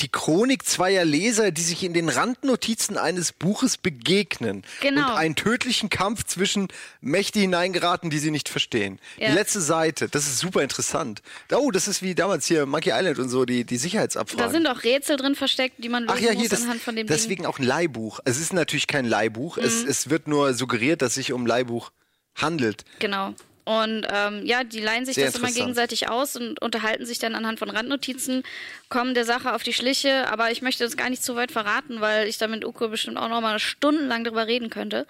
die 0.00 0.08
Chronik 0.08 0.64
zweier 0.64 1.04
Leser, 1.04 1.50
die 1.50 1.60
sich 1.62 1.84
in 1.84 1.92
den 1.92 2.08
Randnotizen 2.08 2.96
eines 2.96 3.30
Buches 3.32 3.76
begegnen 3.76 4.62
Genau. 4.80 5.10
und 5.10 5.16
einen 5.18 5.36
tödlichen 5.36 5.90
Kampf 5.90 6.24
zwischen 6.24 6.68
Mächte 7.00 7.40
hineingeraten, 7.40 8.08
die 8.08 8.18
sie 8.18 8.30
nicht 8.30 8.48
verstehen. 8.48 8.98
Ja. 9.18 9.28
Die 9.28 9.34
letzte 9.34 9.60
Seite, 9.60 10.08
das 10.08 10.26
ist 10.26 10.38
super 10.38 10.62
interessant. 10.62 11.22
Oh, 11.52 11.70
das 11.70 11.88
ist 11.88 12.02
wie 12.02 12.14
damals 12.14 12.46
hier 12.46 12.64
Monkey 12.64 12.90
Island 12.90 13.18
und 13.18 13.28
so, 13.28 13.44
die, 13.44 13.64
die 13.64 13.76
Sicherheitsabfragen. 13.76 14.44
Da 14.46 14.50
sind 14.50 14.66
auch 14.66 14.82
Rätsel 14.82 15.16
drin 15.18 15.34
versteckt, 15.34 15.74
die 15.84 15.90
man 15.90 16.04
lösen 16.04 16.16
Ach 16.16 16.20
ja, 16.20 16.30
hier, 16.30 16.40
muss 16.40 16.48
das, 16.48 16.62
anhand 16.62 16.80
von 16.80 16.96
dem 16.96 17.06
Ding. 17.06 17.14
Mhm. 17.14 17.20
deswegen 17.20 17.46
auch 17.46 17.58
ein 17.58 17.64
Leihbuch. 17.64 18.20
Es 18.24 18.40
ist 18.40 18.52
natürlich 18.54 18.86
kein 18.86 19.04
Leihbuch. 19.04 19.58
Es, 19.58 19.84
es 19.84 20.08
wird 20.08 20.26
nur 20.26 20.54
suggeriert, 20.54 21.02
dass 21.02 21.10
es 21.10 21.14
sich 21.16 21.32
um 21.32 21.44
ein 21.44 21.46
Leihbuch 21.46 21.92
handelt. 22.34 22.84
Genau. 22.98 23.34
Und 23.64 24.06
ähm, 24.12 24.44
ja, 24.44 24.64
die 24.64 24.80
leihen 24.80 25.06
sich 25.06 25.14
Sehr 25.14 25.26
das 25.26 25.36
immer 25.36 25.52
gegenseitig 25.52 26.08
aus 26.08 26.34
und 26.34 26.60
unterhalten 26.60 27.06
sich 27.06 27.20
dann 27.20 27.36
anhand 27.36 27.60
von 27.60 27.70
Randnotizen, 27.70 28.42
kommen 28.88 29.14
der 29.14 29.24
Sache 29.24 29.54
auf 29.54 29.62
die 29.62 29.72
Schliche. 29.72 30.28
Aber 30.32 30.50
ich 30.50 30.62
möchte 30.62 30.82
das 30.82 30.96
gar 30.96 31.10
nicht 31.10 31.22
zu 31.22 31.36
weit 31.36 31.52
verraten, 31.52 32.00
weil 32.00 32.26
ich 32.26 32.38
da 32.38 32.48
mit 32.48 32.64
Uko 32.64 32.88
bestimmt 32.88 33.18
auch 33.18 33.28
noch 33.28 33.40
mal 33.40 33.58
stundenlang 33.60 34.24
drüber 34.24 34.48
reden 34.48 34.68
könnte. 34.68 35.06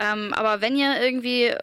Ähm, 0.00 0.34
aber 0.34 0.60
wenn 0.60 0.76
ihr 0.76 1.00
irgendwie 1.00 1.54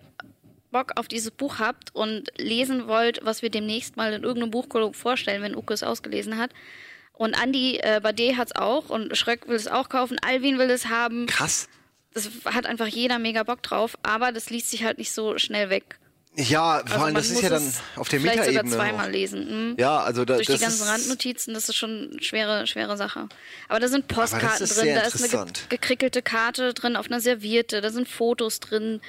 Bock 0.72 0.94
auf 0.96 1.08
dieses 1.08 1.32
Buch 1.32 1.60
habt 1.60 1.94
und 1.94 2.30
lesen 2.38 2.88
wollt, 2.88 3.20
was 3.24 3.42
wir 3.42 3.50
demnächst 3.50 3.98
mal 3.98 4.14
in 4.14 4.24
irgendeinem 4.24 4.52
Buchkolog 4.52 4.96
vorstellen, 4.96 5.44
wenn 5.44 5.56
Uko 5.56 5.74
es 5.74 5.84
ausgelesen 5.84 6.38
hat. 6.38 6.52
Und 7.14 7.36
Andi 7.36 7.78
äh, 7.78 8.00
Bade 8.02 8.38
hat's 8.38 8.56
auch 8.56 8.90
und 8.90 9.16
Schröck 9.16 9.48
will 9.48 9.56
es 9.56 9.68
auch 9.68 9.90
kaufen, 9.90 10.18
Alvin 10.26 10.58
will 10.58 10.70
es 10.70 10.88
haben. 10.88 11.28
Krass. 11.28 11.68
Das 12.14 12.30
hat 12.46 12.66
einfach 12.66 12.88
jeder 12.88 13.20
mega 13.20 13.44
Bock 13.44 13.62
drauf, 13.62 13.98
aber 14.02 14.32
das 14.32 14.50
liest 14.50 14.72
sich 14.72 14.84
halt 14.84 14.98
nicht 14.98 15.12
so 15.12 15.38
schnell 15.38 15.70
weg. 15.70 16.00
Ja, 16.38 16.80
vor 16.80 16.84
Also 16.86 16.94
allem, 16.94 17.02
man 17.02 17.14
das 17.16 17.30
ist 17.30 17.42
ja 17.42 17.50
dann 17.50 17.74
auf 17.98 18.08
der 18.08 18.22
vielleicht 18.22 18.38
sogar 18.46 18.64
Metaebene. 18.64 18.76
zweimal 18.76 19.12
lesen. 19.12 19.72
Mhm. 19.72 19.76
Ja, 19.78 20.00
also 20.00 20.24
da, 20.24 20.36
Durch 20.36 20.48
die 20.48 20.58
ganzen 20.58 20.88
Randnotizen, 20.88 21.54
das 21.54 21.68
ist 21.68 21.76
schon 21.76 22.10
eine 22.14 22.24
schwere, 22.24 22.68
schwere 22.68 22.96
Sache. 22.96 23.28
Aber 23.68 23.80
da 23.82 23.90
sind 23.90 24.08
Postkarten 24.08 24.66
drin, 24.68 24.96
da 24.96 25.02
ist 25.02 25.18
eine 25.34 25.46
ge 25.46 25.54
gekrickelte 25.70 26.22
Karte 26.22 26.74
drin 26.74 26.96
auf 26.96 27.08
einer 27.08 27.20
Serviette, 27.20 27.82
da 27.82 27.90
sind 27.90 28.08
Fotos 28.08 28.62
drin, 28.62 29.02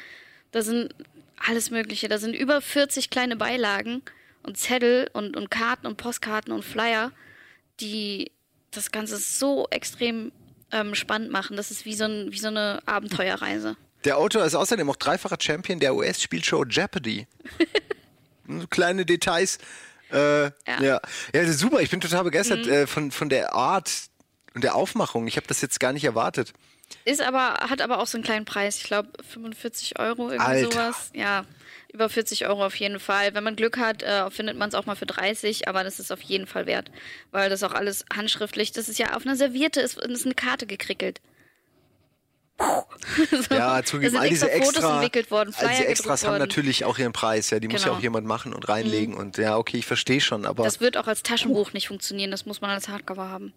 da 0.51 0.63
sind 0.63 0.95
alles 1.47 1.71
Mögliche. 1.71 2.09
Da 2.09 2.19
sind 2.19 2.35
über 2.35 2.61
40 2.61 3.11
kleine 3.11 3.37
Beilagen 3.37 4.03
und 4.43 4.57
Zettel 4.59 5.09
und, 5.13 5.37
und 5.37 5.51
Karten 5.51 5.87
und 5.87 5.97
Postkarten 5.97 6.53
und 6.53 6.65
Flyer, 6.65 7.13
die 7.81 8.33
das 8.73 8.91
Ganze 8.91 9.19
so 9.19 9.69
extrem 9.71 10.33
ähm, 10.73 10.95
spannend 10.97 11.31
machen. 11.31 11.57
Das 11.57 11.71
ist 11.71 11.85
wie 11.85 11.95
so, 11.95 12.05
ein, 12.05 12.33
wie 12.33 12.39
so 12.39 12.49
eine 12.49 12.83
Abenteuerreise. 12.87 13.77
Der 14.05 14.19
Autor 14.19 14.45
ist 14.45 14.55
außerdem 14.55 14.89
auch 14.91 14.97
dreifacher 14.97 15.37
Champion 15.41 15.79
der 15.81 15.95
US-Spielshow 15.95 16.65
Jeopardy. 16.65 17.27
so 18.49 18.67
kleine 18.71 19.07
Details. 19.07 19.59
Äh, 20.11 20.45
ja. 20.45 20.51
ja. 20.67 20.81
ja, 20.81 21.01
das 21.33 21.49
ist 21.51 21.61
super. 21.61 21.81
Ich 21.81 21.91
bin 21.91 22.01
total 22.01 22.25
begeistert 22.25 22.67
Mhm. 22.67 22.73
äh, 22.73 22.87
von, 22.87 23.11
von 23.11 23.29
der 23.29 23.55
Art 23.55 23.91
und 24.55 24.65
der 24.65 24.75
Aufmachung. 24.75 25.27
Ich 25.27 25.37
habe 25.37 25.47
das 25.47 25.61
jetzt 25.63 25.81
gar 25.81 25.93
nicht 25.93 26.05
erwartet. 26.05 26.53
Ist 27.07 27.23
aber, 27.23 27.55
hat 27.71 27.81
aber 27.81 27.99
auch 28.01 28.07
so 28.07 28.19
einen 28.19 28.25
kleinen 28.25 28.45
Preis. 28.45 28.77
Ich 28.77 28.85
glaube 28.85 29.09
45 29.31 29.99
Euro, 29.99 30.29
irgendwie 30.31 30.45
Alter. 30.47 30.71
sowas. 30.71 31.11
Ja, 31.15 31.45
über 31.91 32.09
40 32.11 32.47
Euro 32.47 32.67
auf 32.67 32.75
jeden 32.77 33.01
Fall. 33.01 33.33
Wenn 33.35 33.45
man 33.45 33.57
Glück 33.57 33.79
hat, 33.79 34.03
äh, 34.03 34.31
findet 34.31 34.59
man 34.59 34.69
es 34.69 34.75
auch 34.75 34.85
mal 34.85 34.95
für 34.97 35.07
30, 35.07 35.69
aber 35.69 35.85
das 35.85 35.99
ist 35.99 36.11
auf 36.13 36.21
jeden 36.21 36.47
Fall 36.47 36.67
wert. 36.67 36.91
Weil 37.31 37.49
das 37.49 37.63
auch 37.63 37.73
alles 37.73 38.05
handschriftlich, 38.15 38.73
das 38.73 38.91
ist 38.91 38.99
ja 38.99 39.17
auf 39.17 39.25
einer 39.25 39.37
Serviette, 39.37 39.81
ist, 39.81 39.99
ist 39.99 40.27
eine 40.27 40.35
Karte 40.35 40.67
gekrickelt. 40.67 41.21
so. 43.49 43.55
Ja, 43.55 43.83
zugegeben, 43.83 44.15
da 44.15 44.21
all 44.21 44.29
diese 44.29 44.51
extra 44.51 44.81
Fotos 44.81 44.95
entwickelt 44.95 45.31
worden, 45.31 45.55
all 45.59 45.69
diese 45.69 45.87
Extras 45.87 46.23
haben 46.25 46.33
worden. 46.33 46.41
natürlich 46.41 46.85
auch 46.85 46.99
ihren 46.99 47.13
Preis. 47.13 47.51
Ja, 47.51 47.59
die 47.61 47.69
muss 47.69 47.83
ja 47.83 47.87
Genau. 47.89 47.99
auch 47.99 48.03
jemand 48.03 48.27
machen 48.27 48.53
und 48.55 48.69
reinlegen. 48.69 49.15
Und 49.15 49.39
ja, 49.39 49.57
okay, 49.57 49.79
ich 49.79 49.87
verstehe 49.87 50.21
schon, 50.21 50.47
aber 50.47 50.65
Das 50.65 50.81
wird 50.81 50.97
auch 50.97 51.07
als 51.07 51.23
Taschenbuch 51.23 51.73
nicht 51.73 51.89
funktionieren, 51.89 52.31
das 52.31 52.47
muss 52.47 52.61
man 52.61 52.71
als 52.71 52.89
Hardcover 52.89 53.29
haben. 53.29 53.53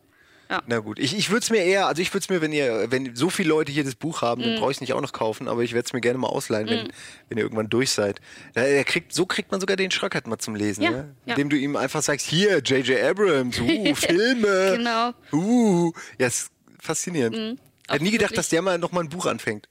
na 0.68 0.78
gut. 0.80 1.00
Ich, 1.00 1.18
ich 1.18 1.30
würde 1.32 1.40
es 1.44 1.50
mir 1.50 1.64
eher, 1.64 1.88
also 1.88 2.02
ich 2.04 2.10
würde 2.14 2.20
es 2.24 2.30
mir, 2.30 2.40
wenn 2.42 2.52
ihr, 2.54 2.92
wenn 2.92 3.16
so 3.16 3.30
viele 3.32 3.50
Leute 3.50 3.72
hier 3.72 3.84
das 3.84 3.96
Buch 3.96 4.22
haben, 4.22 4.42
Mhm. 4.42 4.46
dann 4.46 4.60
brauche 4.60 4.72
ich 4.72 4.78
es 4.78 4.82
nicht 4.82 4.94
auch 4.94 5.02
noch 5.02 5.12
kaufen, 5.12 5.48
aber 5.48 5.62
ich 5.64 5.74
werde 5.74 5.86
es 5.88 5.94
mir 5.94 6.02
gerne 6.02 6.20
mal 6.20 6.28
ausleihen, 6.28 6.70
wenn, 6.70 6.88
wenn 7.30 7.38
ihr 7.40 7.44
irgendwann 7.44 7.68
durch 7.70 7.90
seid. 7.92 8.20
Da, 8.54 8.62
er 8.62 8.84
kriegt, 8.84 9.12
so 9.14 9.26
kriegt 9.26 9.52
man 9.52 9.60
sogar 9.60 9.76
den 9.76 9.90
Schröckert 9.90 10.28
mal 10.28 10.38
zum 10.38 10.56
Lesen, 10.56 10.84
Ja, 10.84 10.92
ne? 10.92 11.16
ja. 11.26 11.34
indem 11.34 11.50
du 11.50 11.56
ihm 11.58 11.76
einfach 11.76 12.04
sagst, 12.04 12.28
hier, 12.28 12.60
J.J. 12.60 13.02
Abrams, 13.04 13.60
uh, 13.60 13.96
Filme. 13.96 14.74
Genau. 14.78 15.14
Uh, 15.34 15.92
ja, 16.20 16.28
ist 16.28 16.52
faszinierend. 16.80 17.60
Auch 17.60 17.65
hätte 17.90 18.04
nie 18.04 18.12
gedacht, 18.12 18.38
dass 18.38 18.50
der 18.50 18.62
mal 18.62 18.78
noch 18.78 18.92
mal 18.92 19.02
ein 19.02 19.10
Buch 19.10 19.26
anfängt. 19.26 19.68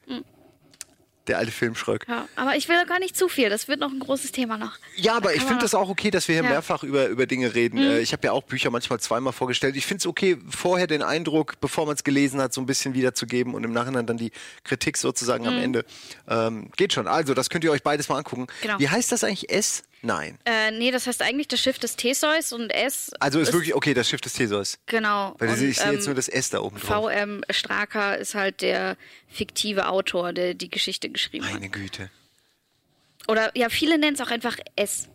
Der 1.26 1.38
alte 1.38 1.52
Filmschröck. 1.52 2.04
Ja, 2.06 2.28
aber 2.36 2.54
ich 2.54 2.68
will 2.68 2.84
gar 2.84 2.98
nicht 2.98 3.16
zu 3.16 3.30
viel, 3.30 3.48
das 3.48 3.66
wird 3.66 3.80
noch 3.80 3.90
ein 3.90 3.98
großes 3.98 4.30
Thema 4.30 4.58
noch. 4.58 4.72
Ja, 4.94 5.16
aber 5.16 5.32
ich 5.34 5.40
finde 5.42 5.62
das 5.62 5.74
auch 5.74 5.88
okay, 5.88 6.10
dass 6.10 6.28
wir 6.28 6.34
hier 6.34 6.42
Ja. 6.42 6.48
Mhm. 6.50 6.52
mehrfach 6.56 6.82
über, 6.82 7.06
über 7.06 7.24
Dinge 7.24 7.54
reden. 7.54 7.78
Äh, 7.78 8.00
Ich 8.00 8.12
habe 8.12 8.26
ja 8.26 8.32
auch 8.32 8.42
Bücher 8.42 8.68
manchmal 8.70 9.00
zweimal 9.00 9.32
vorgestellt. 9.32 9.74
Ich 9.74 9.86
finde 9.86 10.00
es 10.02 10.06
okay, 10.06 10.36
vorher 10.50 10.86
den 10.86 11.02
Eindruck, 11.02 11.58
bevor 11.62 11.86
man 11.86 11.94
es 11.94 12.04
gelesen 12.04 12.42
hat, 12.42 12.52
so 12.52 12.60
ein 12.60 12.66
bisschen 12.66 12.92
wiederzugeben 12.92 13.54
und 13.54 13.64
im 13.64 13.72
Nachhinein 13.72 14.04
dann 14.04 14.18
die 14.18 14.32
Kritik 14.64 14.98
sozusagen 14.98 15.44
Mhm. 15.44 15.48
am 15.48 15.58
Ende. 15.60 15.86
Ähm, 16.28 16.70
geht 16.76 16.92
schon. 16.92 17.08
Also, 17.08 17.32
das 17.32 17.48
könnt 17.48 17.64
ihr 17.64 17.70
euch 17.72 17.82
beides 17.82 18.10
mal 18.10 18.18
angucken. 18.18 18.46
Genau. 18.60 18.78
Wie 18.78 18.90
heißt 18.90 19.10
das 19.10 19.24
eigentlich? 19.24 19.48
S? 19.50 19.82
Nein. 20.04 20.38
Äh, 20.44 20.70
nee, 20.72 20.90
das 20.90 21.06
heißt 21.06 21.22
eigentlich 21.22 21.48
das 21.48 21.60
Schiff 21.60 21.78
des 21.78 21.96
Theseus 21.96 22.52
und 22.52 22.70
S. 22.70 23.10
Also 23.20 23.40
ist 23.40 23.52
wirklich, 23.52 23.74
okay, 23.74 23.94
das 23.94 24.08
Schiff 24.08 24.20
des 24.20 24.34
Theseus. 24.34 24.78
Genau. 24.86 25.34
Weil 25.38 25.48
und, 25.48 25.54
ich 25.62 25.78
sehe 25.78 25.92
jetzt 25.92 26.00
ähm, 26.00 26.04
nur 26.06 26.14
das 26.14 26.28
S 26.28 26.50
da 26.50 26.60
oben 26.60 26.78
drauf. 26.78 27.10
VM 27.10 27.42
Straker 27.50 28.18
ist 28.18 28.34
halt 28.34 28.60
der 28.60 28.96
fiktive 29.28 29.88
Autor, 29.88 30.32
der 30.34 30.52
die 30.54 30.70
Geschichte 30.70 31.08
geschrieben 31.08 31.46
hat. 31.46 31.54
Meine 31.54 31.70
Güte. 31.70 32.10
Oder 33.28 33.50
ja, 33.56 33.68
viele 33.70 33.98
nennen 33.98 34.14
es 34.14 34.20
auch 34.20 34.30
einfach 34.30 34.56
S. 34.76 35.08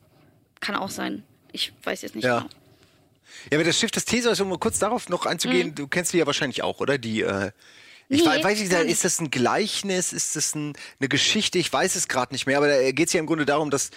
Kann 0.60 0.76
auch 0.76 0.90
sein. 0.90 1.24
Ich 1.52 1.72
weiß 1.84 2.02
jetzt 2.02 2.16
nicht 2.16 2.26
Ja. 2.26 2.40
genau. 2.40 2.50
Ja, 3.52 3.58
aber 3.58 3.64
das 3.64 3.80
Schiff 3.80 3.92
des 3.92 4.06
Theseus, 4.06 4.40
um 4.42 4.50
mal 4.50 4.58
kurz 4.58 4.80
darauf 4.80 5.08
noch 5.08 5.26
einzugehen, 5.28 5.76
du 5.76 5.88
kennst 5.88 6.14
die 6.14 6.18
ja 6.18 6.26
wahrscheinlich 6.26 6.64
auch, 6.64 6.80
oder? 6.80 6.98
Die, 6.98 7.22
äh, 7.22 7.52
ich 8.10 8.24
Mhm. 8.24 8.28
Nee, 8.28 8.38
wei- 8.38 8.44
weiß 8.44 8.60
nicht, 8.60 8.72
ist 8.72 9.06
das 9.06 9.20
ein 9.22 9.30
Gleichnis, 9.30 10.14
ist 10.14 10.36
das 10.36 10.56
ein, 10.56 10.74
eine 11.00 11.08
Geschichte? 11.10 11.60
Ich 11.60 11.72
weiß 11.72 11.96
es 11.96 12.08
gerade 12.08 12.34
nicht 12.34 12.48
mehr, 12.48 12.58
aber 12.58 12.68
da 12.68 12.92
geht 12.92 13.08
es 13.08 13.14
ja 13.14 13.20
im 13.20 13.28
Grunde 13.28 13.46
darum, 13.46 13.70
dass 13.70 13.92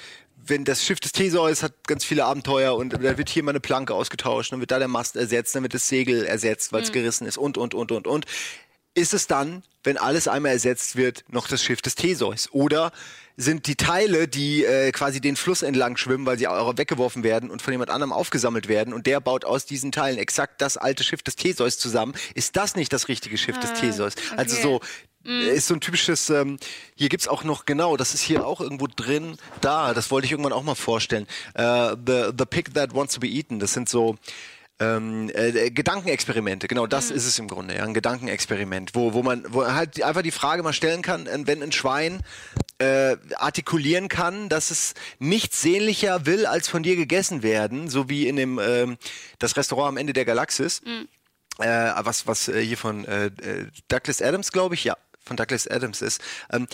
wenn 0.47 0.65
das 0.65 0.85
Schiff 0.85 1.01
des 1.01 1.13
Theseus 1.13 1.63
hat 1.63 1.73
ganz 1.87 2.05
viele 2.05 2.25
Abenteuer 2.25 2.75
und 2.77 2.93
da 2.93 3.19
wird 3.19 3.29
hier 3.29 3.43
mal 3.43 3.51
eine 3.51 3.61
Planke 3.61 3.95
ausgetauscht, 3.95 4.53
dann 4.53 4.61
wird 4.61 4.71
da 4.71 4.79
der 4.79 4.89
Mast 4.89 5.17
ersetzt, 5.17 5.55
dann 5.55 5.63
wird 5.63 5.75
das 5.75 5.89
Segel 5.89 6.25
ersetzt, 6.25 6.73
weil 6.73 6.83
es 6.83 6.89
Mhm. 6.89 6.95
gerissen 6.95 7.27
ist 7.27 7.39
und, 7.39 7.59
und, 7.59 7.75
und, 7.75 7.93
und, 7.93 8.07
und. 8.07 8.27
Ist 8.95 9.15
es 9.15 9.27
dann, 9.27 9.63
wenn 9.85 9.97
alles 9.97 10.29
einmal 10.29 10.53
ersetzt 10.53 10.97
wird, 10.97 11.25
noch 11.29 11.49
das 11.49 11.63
Schiff 11.63 11.81
des 11.81 11.95
Theseus? 11.95 12.51
Oder 12.53 12.93
sind 13.39 13.67
die 13.67 13.77
Teile, 13.77 14.29
die 14.29 14.65
äh, 14.65 14.93
quasi 14.93 15.21
den 15.21 15.37
Fluss 15.37 15.63
entlang 15.63 15.97
schwimmen, 15.97 16.27
weil 16.27 16.39
sie 16.39 16.47
auch 16.47 16.77
weggeworfen 16.77 17.23
werden 17.25 17.51
und 17.51 17.63
von 17.63 17.73
jemand 17.73 17.89
anderem 17.89 18.13
aufgesammelt 18.13 18.69
werden 18.69 18.93
und 18.93 19.07
der 19.07 19.21
baut 19.21 19.47
aus 19.47 19.65
diesen 19.65 19.91
Teilen 19.93 20.19
exakt 20.19 20.61
das 20.61 20.77
alte 20.77 21.03
Schiff 21.05 21.23
des 21.23 21.37
Theseus 21.37 21.79
zusammen? 21.79 22.13
Ist 22.35 22.57
das 22.57 22.77
nicht 22.77 22.93
das 22.93 23.09
richtige 23.09 23.39
Schiff 23.39 23.59
des 23.59 23.73
Theseus? 23.73 24.13
Also 24.37 24.57
okay. 24.57 24.63
so, 24.63 24.77
äh, 24.77 24.81
ist 25.25 25.67
so 25.67 25.75
ein 25.75 25.81
typisches, 25.81 26.31
ähm, 26.31 26.59
hier 26.95 27.09
gibt's 27.09 27.29
auch 27.29 27.45
noch, 27.45 27.65
genau, 27.65 27.97
das 27.97 28.15
ist 28.15 28.23
hier 28.23 28.47
auch 28.47 28.61
irgendwo 28.61 28.87
drin, 28.87 29.37
da, 29.61 29.95
das 29.95 30.11
wollte 30.11 30.27
ich 30.27 30.33
irgendwann 30.33 30.53
auch 30.53 30.63
mal 30.63 30.75
vorstellen. 30.75 31.27
Äh, 31.55 31.97
the, 32.07 32.31
the 32.37 32.45
Pig 32.45 32.75
That 32.75 32.95
Wants 32.95 33.15
to 33.15 33.21
Be 33.21 33.29
Eaten, 33.29 33.59
das 33.59 33.73
sind 33.73 33.89
so 33.89 34.17
ähm, 34.81 35.31
äh, 35.35 35.71
Gedankenexperimente, 35.71 36.67
genau 36.67 36.87
das 36.87 37.11
ist 37.11 37.27
es 37.27 37.39
im 37.39 37.47
Grunde, 37.47 37.77
ja, 37.77 37.85
ein 37.85 37.95
Gedankenexperiment, 37.95 38.95
wo, 38.95 39.13
wo 39.13 39.23
man 39.23 39.45
wo 39.49 39.65
halt 39.65 40.03
einfach 40.03 40.23
die 40.23 40.31
Frage 40.31 40.63
mal 40.63 40.73
stellen 40.73 41.03
kann, 41.03 41.27
äh, 41.27 41.39
wenn 41.45 41.63
ein 41.63 41.73
Schwein 41.73 42.23
äh, 42.79 43.17
artikulieren 43.37 44.09
kann, 44.09 44.49
dass 44.49 44.71
es 44.71 44.95
nichts 45.19 45.63
sehnlicher 45.63 46.27
will, 46.27 46.47
als 46.47 46.69
von 46.69 46.83
dir 46.83 46.97
gegessen 46.97 47.43
werden, 47.43 47.89
so 47.89 48.09
wie 48.09 48.27
in 48.27 48.37
dem 48.37 48.59
ähm, 48.59 48.97
das 49.39 49.57
Restaurant 49.57 49.91
am 49.91 49.97
Ende 49.99 50.13
der 50.13 50.25
Galaxis, 50.25 50.83
äh, 51.59 51.93
was 51.99 52.27
was 52.27 52.49
äh, 52.49 52.61
hier 52.65 52.79
von 52.79 53.05
äh, 53.05 53.27
äh, 53.27 53.67
Douglas 53.89 54.21
Adams, 54.21 54.51
glaube 54.51 54.75
ich, 54.75 54.85
ja, 54.85 54.97
von 55.25 55.37
Douglas 55.37 55.67
Adams 55.69 56.03
ist. 56.03 56.21
Ähm, 56.53 56.67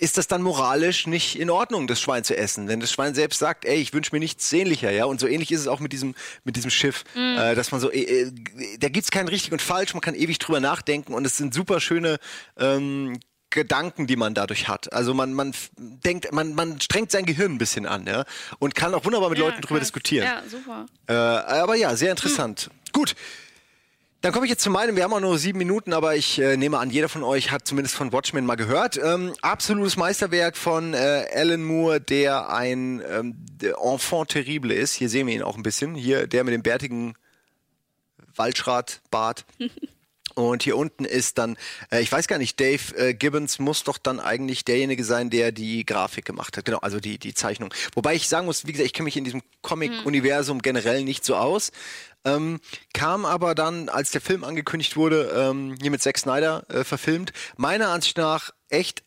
ist 0.00 0.16
das 0.16 0.28
dann 0.28 0.42
moralisch 0.42 1.08
nicht 1.08 1.36
in 1.36 1.50
Ordnung, 1.50 1.88
das 1.88 2.00
Schwein 2.00 2.22
zu 2.22 2.36
essen? 2.36 2.68
Wenn 2.68 2.78
das 2.78 2.92
Schwein 2.92 3.16
selbst 3.16 3.40
sagt, 3.40 3.64
ey, 3.64 3.78
ich 3.80 3.92
wünsche 3.92 4.14
mir 4.14 4.20
nichts 4.20 4.48
sehnlicher, 4.48 4.92
ja. 4.92 5.06
Und 5.06 5.18
so 5.18 5.26
ähnlich 5.26 5.50
ist 5.50 5.60
es 5.62 5.66
auch 5.66 5.80
mit 5.80 5.92
diesem, 5.92 6.14
mit 6.44 6.54
diesem 6.54 6.70
Schiff, 6.70 7.02
Mhm. 7.16 7.36
äh, 7.36 7.54
dass 7.56 7.72
man 7.72 7.80
so, 7.80 7.90
äh, 7.90 8.02
äh, 8.26 8.32
da 8.78 8.88
gibt's 8.90 9.10
kein 9.10 9.26
richtig 9.26 9.50
und 9.50 9.60
falsch, 9.60 9.94
man 9.94 10.00
kann 10.00 10.14
ewig 10.14 10.38
drüber 10.38 10.60
nachdenken 10.60 11.14
und 11.14 11.24
es 11.26 11.36
sind 11.36 11.52
super 11.52 11.80
schöne 11.80 12.18
ähm, 12.58 13.18
Gedanken, 13.50 14.06
die 14.06 14.14
man 14.14 14.34
dadurch 14.34 14.68
hat. 14.68 14.92
Also 14.92 15.14
man, 15.14 15.32
man 15.34 15.52
denkt, 15.76 16.30
man, 16.32 16.54
man 16.54 16.80
strengt 16.80 17.10
sein 17.10 17.24
Gehirn 17.26 17.52
ein 17.54 17.58
bisschen 17.58 17.84
an, 17.86 18.06
ja. 18.06 18.24
Und 18.60 18.76
kann 18.76 18.94
auch 18.94 19.04
wunderbar 19.04 19.30
mit 19.30 19.38
Ja, 19.38 19.46
Leuten 19.46 19.62
drüber 19.62 19.80
krass. 19.80 19.88
diskutieren. 19.88 20.26
Ja, 20.26 20.42
super. 20.48 20.86
Äh, 21.08 21.12
aber 21.14 21.74
ja, 21.74 21.96
sehr 21.96 22.12
interessant. 22.12 22.70
Gut. 22.92 23.16
Dann 24.20 24.32
komme 24.32 24.46
ich 24.46 24.50
jetzt 24.50 24.62
zu 24.62 24.70
meinem. 24.70 24.96
Wir 24.96 25.04
haben 25.04 25.12
auch 25.12 25.20
nur 25.20 25.38
sieben 25.38 25.58
Minuten, 25.58 25.92
aber 25.92 26.16
ich 26.16 26.40
äh, 26.40 26.56
nehme 26.56 26.78
an, 26.78 26.90
jeder 26.90 27.08
von 27.08 27.22
euch 27.22 27.52
hat 27.52 27.68
zumindest 27.68 27.94
von 27.94 28.12
Watchmen 28.12 28.44
mal 28.44 28.56
gehört. 28.56 28.98
Ähm, 29.02 29.32
absolutes 29.42 29.96
Meisterwerk 29.96 30.56
von 30.56 30.92
äh, 30.92 31.26
Alan 31.32 31.62
Moore, 31.62 32.00
der 32.00 32.48
ein 32.50 33.00
ähm, 33.08 33.36
Enfant 33.80 34.30
terrible 34.30 34.74
ist. 34.74 34.94
Hier 34.94 35.08
sehen 35.08 35.28
wir 35.28 35.34
ihn 35.34 35.42
auch 35.42 35.56
ein 35.56 35.62
bisschen. 35.62 35.94
Hier 35.94 36.26
der 36.26 36.42
mit 36.42 36.52
dem 36.52 36.62
bärtigen 36.62 37.14
Waldschratbart. 38.34 39.44
Und 40.38 40.62
hier 40.62 40.76
unten 40.76 41.04
ist 41.04 41.38
dann, 41.38 41.56
äh, 41.90 42.00
ich 42.00 42.12
weiß 42.12 42.28
gar 42.28 42.38
nicht, 42.38 42.60
Dave 42.60 42.96
äh, 42.96 43.14
Gibbons 43.14 43.58
muss 43.58 43.82
doch 43.82 43.98
dann 43.98 44.20
eigentlich 44.20 44.64
derjenige 44.64 45.02
sein, 45.02 45.30
der 45.30 45.50
die 45.50 45.84
Grafik 45.84 46.24
gemacht 46.24 46.56
hat. 46.56 46.64
Genau, 46.64 46.78
also 46.78 47.00
die, 47.00 47.18
die 47.18 47.34
Zeichnung. 47.34 47.74
Wobei 47.94 48.14
ich 48.14 48.28
sagen 48.28 48.46
muss, 48.46 48.66
wie 48.66 48.72
gesagt, 48.72 48.86
ich 48.86 48.92
kenne 48.92 49.04
mich 49.04 49.16
in 49.16 49.24
diesem 49.24 49.42
Comic-Universum 49.62 50.62
generell 50.62 51.02
nicht 51.02 51.24
so 51.24 51.34
aus. 51.34 51.72
Ähm, 52.24 52.60
kam 52.94 53.24
aber 53.24 53.54
dann, 53.54 53.88
als 53.88 54.10
der 54.10 54.20
Film 54.20 54.44
angekündigt 54.44 54.96
wurde, 54.96 55.32
ähm, 55.34 55.76
hier 55.80 55.90
mit 55.90 56.02
Zack 56.02 56.18
Snyder 56.18 56.64
äh, 56.68 56.84
verfilmt, 56.84 57.32
meiner 57.56 57.88
Ansicht 57.88 58.16
nach 58.16 58.50
echt 58.68 59.02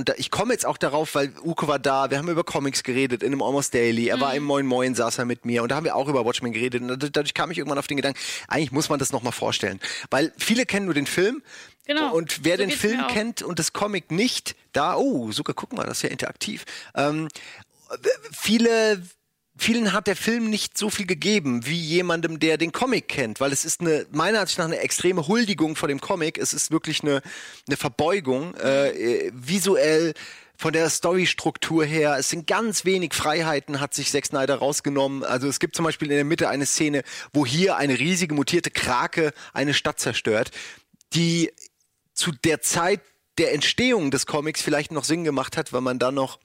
und 0.00 0.08
da, 0.08 0.14
ich 0.16 0.30
komme 0.30 0.52
jetzt 0.52 0.66
auch 0.66 0.78
darauf, 0.78 1.14
weil 1.14 1.32
Uko 1.44 1.68
war 1.68 1.78
da, 1.78 2.10
wir 2.10 2.18
haben 2.18 2.28
über 2.28 2.42
Comics 2.42 2.82
geredet 2.82 3.22
in 3.22 3.32
einem 3.32 3.42
Almost 3.42 3.74
Daily, 3.74 4.08
er 4.08 4.20
war 4.20 4.34
im 4.34 4.42
Moin 4.42 4.66
Moin, 4.66 4.94
saß 4.94 5.18
er 5.18 5.26
mit 5.26 5.44
mir 5.44 5.62
und 5.62 5.70
da 5.70 5.76
haben 5.76 5.84
wir 5.84 5.94
auch 5.94 6.08
über 6.08 6.24
Watchmen 6.24 6.52
geredet 6.52 6.82
und 6.82 7.16
dadurch, 7.16 7.34
kam 7.34 7.50
ich 7.50 7.58
irgendwann 7.58 7.78
auf 7.78 7.86
den 7.86 7.98
Gedanken, 7.98 8.18
eigentlich 8.48 8.72
muss 8.72 8.88
man 8.88 8.98
das 8.98 9.12
nochmal 9.12 9.32
vorstellen. 9.32 9.78
Weil 10.10 10.32
viele 10.38 10.66
kennen 10.66 10.86
nur 10.86 10.94
den 10.94 11.06
Film 11.06 11.42
Genau, 11.86 12.14
und 12.14 12.44
wer 12.44 12.56
so 12.56 12.62
den 12.62 12.70
Film 12.70 13.06
kennt 13.08 13.42
und 13.42 13.58
das 13.58 13.72
Comic 13.72 14.10
nicht, 14.10 14.54
da, 14.72 14.96
oh, 14.96 15.32
sogar 15.32 15.54
gucken 15.54 15.78
wir, 15.78 15.84
das 15.84 15.98
ist 15.98 16.02
ja 16.02 16.08
interaktiv. 16.10 16.64
Ähm, 16.94 17.28
viele 18.32 19.02
vielen 19.60 19.92
hat 19.92 20.06
der 20.06 20.16
Film 20.16 20.50
nicht 20.50 20.78
so 20.78 20.90
viel 20.90 21.06
gegeben 21.06 21.66
wie 21.66 21.78
jemandem, 21.78 22.40
der 22.40 22.56
den 22.56 22.72
Comic 22.72 23.08
kennt, 23.08 23.40
weil 23.40 23.52
es 23.52 23.64
ist 23.64 23.80
eine 23.80 24.06
meiner 24.10 24.40
Ansicht 24.40 24.58
nach 24.58 24.66
eine 24.66 24.78
extreme 24.78 25.26
Huldigung 25.26 25.76
vor 25.76 25.88
dem 25.88 26.00
Comic. 26.00 26.38
Es 26.38 26.52
ist 26.52 26.70
wirklich 26.70 27.02
eine 27.02 27.22
eine 27.68 27.76
Verbeugung 27.76 28.54
äh, 28.56 29.30
visuell 29.34 30.14
von 30.56 30.72
der 30.72 30.90
Storystruktur 30.90 31.84
her. 31.84 32.16
Es 32.18 32.28
sind 32.28 32.46
ganz 32.46 32.84
wenig 32.84 33.14
Freiheiten, 33.14 33.80
hat 33.80 33.94
sich 33.94 34.10
Zack 34.10 34.26
Snyder 34.26 34.56
rausgenommen. 34.56 35.24
Also 35.24 35.48
es 35.48 35.58
gibt 35.58 35.74
zum 35.74 35.86
Beispiel 35.86 36.10
in 36.10 36.16
der 36.16 36.24
Mitte 36.24 36.48
eine 36.48 36.66
Szene, 36.66 37.02
wo 37.32 37.46
hier 37.46 37.76
eine 37.76 37.98
riesige 37.98 38.34
mutierte 38.34 38.70
Krake 38.70 39.32
eine 39.54 39.72
Stadt 39.72 40.00
zerstört, 40.00 40.50
die 41.14 41.50
zu 42.12 42.32
der 42.32 42.60
Zeit 42.60 43.00
der 43.38 43.54
Entstehung 43.54 44.10
des 44.10 44.26
Comics 44.26 44.60
vielleicht 44.60 44.92
noch 44.92 45.04
Sinn 45.04 45.24
gemacht 45.24 45.56
hat, 45.56 45.72
weil 45.72 45.80
man 45.80 45.98
dann 45.98 46.14
noch 46.14 46.38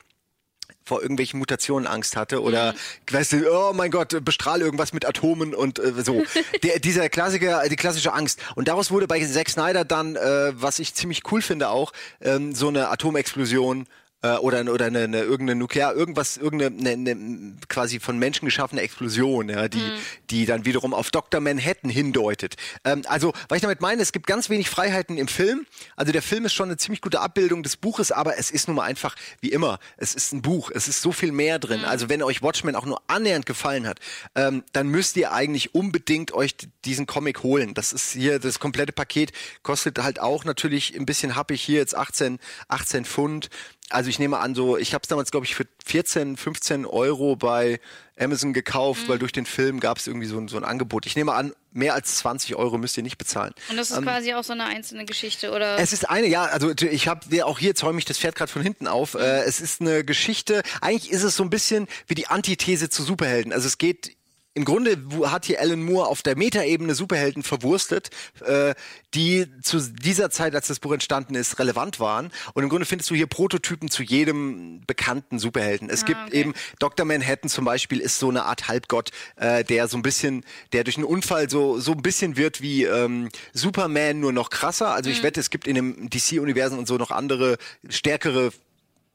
vor 0.86 1.02
irgendwelchen 1.02 1.40
Mutationen 1.40 1.88
Angst 1.88 2.16
hatte 2.16 2.42
oder 2.42 2.76
weißt 3.12 3.34
du, 3.34 3.52
oh 3.52 3.74
mein 3.74 3.92
Gott, 3.92 4.24
bestrahl 4.24 4.62
irgendwas 4.62 4.94
mit 4.94 5.06
Atomen 5.06 5.56
und 5.56 5.80
äh, 5.80 6.04
so. 6.04 6.24
Der, 6.64 6.80
dieser 6.80 7.10
Klassiker, 7.10 7.68
die 7.70 7.76
klassische 7.76 8.14
Angst. 8.14 8.40
Und 8.56 8.68
daraus 8.68 8.92
wurde 8.92 9.08
bei 9.08 9.24
Zack 9.26 9.50
Snyder 9.50 9.84
dann, 9.84 10.16
äh, 10.16 10.52
was 10.56 10.80
ich 10.80 10.94
ziemlich 10.94 11.24
cool 11.32 11.42
finde 11.42 11.70
auch, 11.70 11.92
ähm, 12.22 12.54
so 12.54 12.68
eine 12.68 12.90
Atomexplosion 12.90 13.88
äh, 14.26 14.38
oder, 14.38 14.72
oder 14.72 14.86
eine, 14.86 15.04
eine 15.04 15.20
irgendeine 15.20 15.60
Nuklear, 15.60 15.94
irgendwas, 15.94 16.38
irgendeine 16.38 16.94
eine, 16.94 17.12
eine, 17.12 17.56
quasi 17.68 18.00
von 18.00 18.18
Menschen 18.18 18.46
geschaffene 18.46 18.82
Explosion, 18.82 19.50
ja, 19.50 19.68
die, 19.68 19.84
die 20.30 20.46
dann 20.46 20.66
wiederum 20.66 20.94
auf 20.94 21.12
Dr. 21.12 21.42
Manhattan 21.42 21.90
hindeutet. 21.90 22.56
Ähm, 22.84 23.04
also, 23.08 23.34
was 23.50 23.58
ich 23.58 23.62
damit 23.62 23.82
meine, 23.82 24.02
es 24.02 24.12
gibt 24.12 24.28
ganz 24.28 24.50
wenig 24.50 24.70
Freiheiten 24.70 25.18
im 25.18 25.28
Film. 25.28 25.66
Also 25.96 26.12
der 26.12 26.22
Film 26.22 26.46
ist 26.46 26.54
schon 26.54 26.70
eine 26.70 26.78
ziemlich 26.78 27.02
gute 27.02 27.20
Abbildung 27.20 27.64
des 27.64 27.78
Buches, 27.78 28.12
aber 28.12 28.38
es 28.38 28.52
ist 28.52 28.68
nun 28.68 28.78
mal 28.78 28.84
einfach, 28.84 29.16
wie 29.42 29.50
immer, 29.50 29.80
es 29.98 30.16
ist 30.16 30.34
ein 30.34 30.42
Buch, 30.42 30.72
es 30.74 30.88
ist 30.88 31.02
so 31.02 31.12
viel 31.12 31.32
mehr 31.32 31.60
drin. 31.60 31.86
Also 31.86 32.10
wenn 32.10 32.24
euch 32.24 32.42
Watchmen 32.42 32.76
auch 32.76 32.86
nur 32.86 33.02
annähernd 33.08 33.46
gefallen 33.46 33.88
hat, 33.88 34.00
ähm, 34.36 34.64
dann 34.74 34.88
müsst 34.88 35.18
ihr 35.18 35.32
eigentlich 35.32 35.76
unbedingt 35.76 36.34
euch 36.34 36.56
diesen 36.86 37.06
Comic 37.06 37.44
holen. 37.44 37.74
Das 37.74 37.94
ist 37.94 38.12
hier 38.12 38.40
das 38.40 38.60
komplette 38.60 38.92
Paket, 38.92 39.32
kostet 39.64 40.00
halt 40.00 40.20
auch 40.20 40.46
natürlich 40.46 40.96
ein 40.96 41.06
bisschen 41.06 41.36
happig 41.36 41.62
hier 41.62 41.80
jetzt 41.80 41.96
18, 41.96 42.40
18 42.68 43.06
Pfund. 43.06 43.50
Also 43.92 44.10
ich 44.10 44.18
nehme 44.18 44.40
an, 44.40 44.56
so, 44.56 44.78
ich 44.78 44.94
habe 44.96 45.04
es 45.04 45.08
damals, 45.08 45.30
glaube 45.30 45.46
ich, 45.46 45.54
für 45.54 45.66
14, 45.86 46.38
15 46.38 46.86
Euro 46.88 47.36
bei 47.36 47.80
Amazon 48.20 48.52
gekauft, 48.52 49.04
Mhm. 49.04 49.08
weil 49.10 49.20
durch 49.20 49.32
den 49.32 49.46
Film 49.46 49.80
gab 49.80 50.00
es 50.00 50.08
irgendwie 50.08 50.26
so, 50.26 50.38
ein- 50.40 50.48
so 50.48 50.58
ein 50.58 50.64
Angebot. 50.64 51.06
Ich 51.06 51.16
nehme 51.16 51.34
an, 51.34 51.54
mehr 51.72 51.94
als 51.94 52.16
20 52.18 52.56
Euro 52.56 52.78
müsst 52.80 52.98
ihr 52.98 53.04
nicht 53.04 53.18
bezahlen. 53.20 53.54
Und 53.70 53.78
das 53.78 53.92
ist 53.92 54.02
quasi 54.02 54.34
auch 54.34 54.44
so 54.44 54.54
eine 54.54 54.66
einzelne 54.66 55.06
Geschichte, 55.06 55.52
oder? 55.52 55.78
Es 55.78 55.94
ist 55.94 56.10
eine, 56.10 56.26
ja, 56.28 56.46
also 56.46 56.72
ich 56.72 57.08
habe 57.08 57.46
auch 57.46 57.60
hier 57.60 57.76
zäume 57.76 58.00
ich 58.00 58.06
das 58.06 58.18
Pferd 58.18 58.36
gerade 58.36 58.52
von 58.52 58.64
hinten 58.64 58.88
auf. 58.88 59.14
Äh, 59.14 59.44
es 59.44 59.62
ist 59.62 59.82
eine 59.82 60.04
Geschichte, 60.04 60.64
eigentlich 60.82 61.12
ist 61.12 61.24
es 61.24 61.36
so 61.36 61.44
ein 61.44 61.50
bisschen 61.52 61.88
wie 62.08 62.16
die 62.16 62.28
Antithese 62.28 62.90
zu 62.90 63.04
Superhelden. 63.04 63.54
Also 63.54 63.68
es 63.68 63.78
geht 63.78 64.16
im 64.56 64.64
Grunde 64.64 64.98
hat 65.26 65.46
hier 65.46 65.60
Alan 65.60 65.84
Moore 65.84 66.08
auf 66.08 66.22
der 66.22 66.38
Metaebene 66.38 66.96
Superhelden 66.96 67.44
verwurstet, 67.44 68.10
äh, 68.46 68.74
die 69.14 69.48
zu 69.62 69.80
dieser 69.80 70.30
Zeit, 70.30 70.56
als 70.56 70.68
das 70.68 70.80
Buch 70.80 70.94
entstanden 70.94 71.36
ist, 71.36 71.60
relevant 71.60 72.00
waren. 72.00 72.32
Und 72.54 72.64
im 72.64 72.70
Grunde 72.70 72.86
findest 72.86 73.10
du 73.10 73.16
hier 73.16 73.28
Prototypen 73.28 73.92
zu 73.92 74.02
jedem 74.02 74.82
bekannten 74.88 75.40
Superhelden. 75.40 75.90
Es 75.90 76.06
gibt 76.06 76.22
okay. 76.28 76.38
eben 76.38 76.54
Dr. 76.80 77.06
Manhattan 77.06 77.50
zum 77.50 77.66
Beispiel 77.66 78.00
ist 78.00 78.18
so 78.18 78.30
eine 78.30 78.46
Art 78.46 78.70
Halbgott, 78.70 79.12
äh, 79.36 79.66
der 79.66 79.90
so 79.90 79.98
ein 79.98 80.02
bisschen, 80.02 80.46
der 80.72 80.86
durch 80.86 80.96
einen 80.96 81.06
Unfall 81.06 81.50
so 81.50 81.78
so 81.80 81.92
ein 81.92 82.02
bisschen 82.02 82.38
wird 82.38 82.62
wie 82.62 82.86
ähm, 82.86 83.30
Superman, 83.54 84.22
nur 84.22 84.32
noch 84.32 84.50
krasser. 84.50 84.94
Also 84.94 85.10
ich 85.10 85.22
wette, 85.22 85.42
es 85.42 85.50
gibt 85.50 85.68
in 85.68 85.76
dem 85.76 86.10
DC-Universum 86.10 86.80
und 86.80 86.88
so 86.88 86.96
noch 86.96 87.12
andere 87.12 87.58
stärkere 87.90 88.52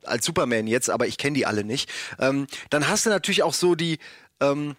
als 0.05 0.27
Superman 0.27 0.67
jetzt, 0.67 0.91
aber 0.91 1.07
ich 1.07 1.17
kenne 1.17 1.35
die 1.35 1.47
alle 1.47 1.65
nicht. 1.65 1.91
Ähm, 2.19 2.47
dann 2.69 2.89
hast 2.89 3.07
du 3.07 3.11
natürlich 3.11 3.43
auch 3.43 3.55
so 3.55 3.75
die 3.75 3.99
ähm, 4.41 4.77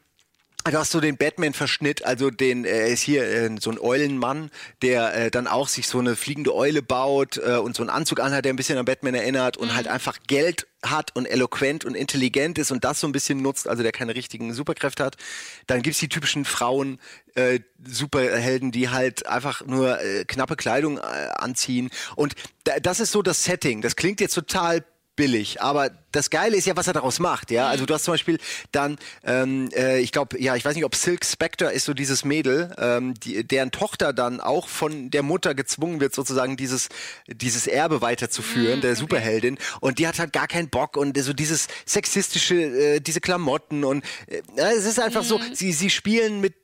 Du 0.63 0.77
hast 0.77 0.91
so 0.91 0.99
den 0.99 1.17
Batman-Verschnitt, 1.17 2.05
also 2.05 2.29
den 2.29 2.65
äh, 2.65 2.93
ist 2.93 3.01
hier 3.01 3.23
äh, 3.23 3.49
so 3.59 3.71
ein 3.71 3.79
Eulenmann, 3.79 4.51
der 4.83 5.13
äh, 5.15 5.31
dann 5.31 5.47
auch 5.47 5.67
sich 5.67 5.87
so 5.87 5.97
eine 5.97 6.15
fliegende 6.15 6.53
Eule 6.53 6.83
baut 6.83 7.37
äh, 7.37 7.55
und 7.55 7.75
so 7.75 7.81
einen 7.81 7.89
Anzug 7.89 8.19
anhat, 8.19 8.45
der 8.45 8.53
ein 8.53 8.57
bisschen 8.57 8.77
an 8.77 8.85
Batman 8.85 9.15
erinnert 9.15 9.57
und 9.57 9.73
halt 9.73 9.87
einfach 9.87 10.19
Geld 10.27 10.67
hat 10.83 11.15
und 11.15 11.25
eloquent 11.25 11.83
und 11.83 11.95
intelligent 11.95 12.59
ist 12.59 12.71
und 12.71 12.83
das 12.83 12.99
so 12.99 13.07
ein 13.07 13.11
bisschen 13.11 13.41
nutzt, 13.41 13.67
also 13.67 13.81
der 13.81 13.91
keine 13.91 14.13
richtigen 14.13 14.53
Superkräfte 14.53 15.03
hat. 15.03 15.17
Dann 15.65 15.81
gibt's 15.81 15.99
die 15.99 16.09
typischen 16.09 16.45
Frauen, 16.45 16.99
äh, 17.33 17.59
Superhelden, 17.83 18.71
die 18.71 18.89
halt 18.89 19.25
einfach 19.25 19.65
nur 19.65 19.99
äh, 19.99 20.25
knappe 20.25 20.55
Kleidung 20.57 20.99
äh, 20.99 21.01
anziehen. 21.35 21.89
Und 22.15 22.35
da, 22.65 22.79
das 22.79 22.99
ist 22.99 23.11
so 23.11 23.23
das 23.23 23.43
Setting. 23.43 23.81
Das 23.81 23.95
klingt 23.95 24.21
jetzt 24.21 24.35
total 24.35 24.83
billig. 25.21 25.61
Aber 25.61 25.91
das 26.11 26.31
Geile 26.31 26.57
ist 26.57 26.65
ja, 26.65 26.75
was 26.75 26.87
er 26.87 26.93
daraus 26.93 27.19
macht, 27.19 27.51
ja. 27.51 27.67
Also 27.67 27.85
du 27.85 27.93
hast 27.93 28.05
zum 28.05 28.15
Beispiel 28.15 28.39
dann, 28.71 28.97
ähm, 29.23 29.69
äh, 29.75 29.99
ich 29.99 30.11
glaube, 30.11 30.41
ja, 30.41 30.55
ich 30.55 30.65
weiß 30.65 30.73
nicht, 30.73 30.83
ob 30.83 30.95
Silk 30.95 31.23
Spectre 31.23 31.71
ist 31.71 31.85
so 31.85 31.93
dieses 31.93 32.25
Mädel, 32.25 32.73
ähm, 32.79 33.13
die, 33.13 33.43
deren 33.47 33.69
Tochter 33.69 34.11
dann 34.11 34.41
auch 34.41 34.67
von 34.67 35.11
der 35.11 35.21
Mutter 35.21 35.53
gezwungen 35.53 35.99
wird, 35.99 36.15
sozusagen 36.15 36.57
dieses 36.57 36.89
dieses 37.27 37.67
Erbe 37.67 38.01
weiterzuführen, 38.01 38.81
der 38.81 38.95
Superheldin. 38.95 39.59
Und 39.79 39.99
die 39.99 40.07
hat 40.07 40.17
halt 40.17 40.33
gar 40.33 40.47
keinen 40.47 40.69
Bock 40.69 40.97
und 40.97 41.15
so 41.19 41.33
dieses 41.33 41.67
sexistische, 41.85 42.55
äh, 42.55 42.99
diese 42.99 43.21
Klamotten 43.21 43.83
und 43.83 44.03
äh, 44.25 44.41
es 44.55 44.85
ist 44.85 44.99
einfach 44.99 45.23
so, 45.23 45.39
sie 45.53 45.71
sie 45.71 45.91
spielen 45.91 46.41
mit 46.41 46.55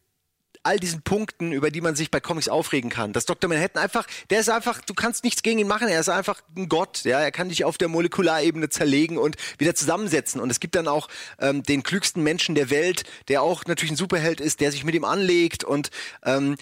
all 0.68 0.80
diesen 0.80 1.02
Punkten, 1.02 1.54
über 1.54 1.72
die 1.72 1.82
man 1.82 1.96
sich 1.96 2.12
bei 2.12 2.20
Comics 2.20 2.50
aufregen 2.50 2.90
kann. 2.90 3.14
Das 3.14 3.26
Dr. 3.26 3.50
Manhattan 3.50 3.82
einfach, 3.82 4.06
der 4.30 4.42
ist 4.42 4.50
einfach, 4.50 4.82
du 4.82 4.94
kannst 4.94 5.24
nichts 5.24 5.42
gegen 5.42 5.60
ihn 5.60 5.68
machen, 5.68 5.88
er 5.88 6.00
ist 6.00 6.10
einfach 6.10 6.42
ein 6.56 6.68
Gott, 6.68 7.04
ja, 7.06 7.20
er 7.20 7.32
kann 7.32 7.50
dich 7.50 7.64
auf 7.64 7.78
der 7.78 7.88
Molekularebene 7.88 8.70
zerlegen 8.70 9.18
und 9.18 9.38
wieder 9.58 9.76
zusammensetzen. 9.76 10.42
Und 10.42 10.50
es 10.50 10.60
gibt 10.60 10.76
dann 10.76 10.88
auch 10.88 11.08
ähm, 11.40 11.64
den 11.64 11.84
klügsten 11.84 12.22
Menschen 12.22 12.54
der 12.54 12.70
Welt, 12.70 13.04
der 13.30 13.42
auch 13.42 13.66
natürlich 13.66 13.92
ein 13.92 13.98
Superheld 13.98 14.42
ist, 14.42 14.60
der 14.60 14.72
sich 14.72 14.84
mit 14.84 14.94
ihm 14.94 15.06
anlegt 15.06 15.64
und 15.64 15.90
ähm, 16.26 16.58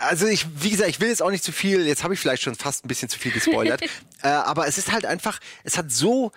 also 0.00 0.26
ich, 0.26 0.46
wie 0.62 0.70
gesagt, 0.70 0.90
ich 0.90 1.00
will 1.00 1.08
jetzt 1.08 1.22
auch 1.22 1.30
nicht 1.30 1.42
zu 1.42 1.50
viel, 1.50 1.86
jetzt 1.86 2.04
habe 2.04 2.14
ich 2.14 2.20
vielleicht 2.20 2.42
schon 2.42 2.54
fast 2.54 2.84
ein 2.84 2.88
bisschen 2.88 3.08
zu 3.08 3.18
viel 3.18 3.32
gespoilert, 3.32 3.82
äh, 4.22 4.28
aber 4.28 4.66
es 4.66 4.78
ist 4.78 4.92
halt 4.92 5.06
einfach, 5.06 5.40
es 5.64 5.78
hat 5.78 5.90
so 5.90 6.32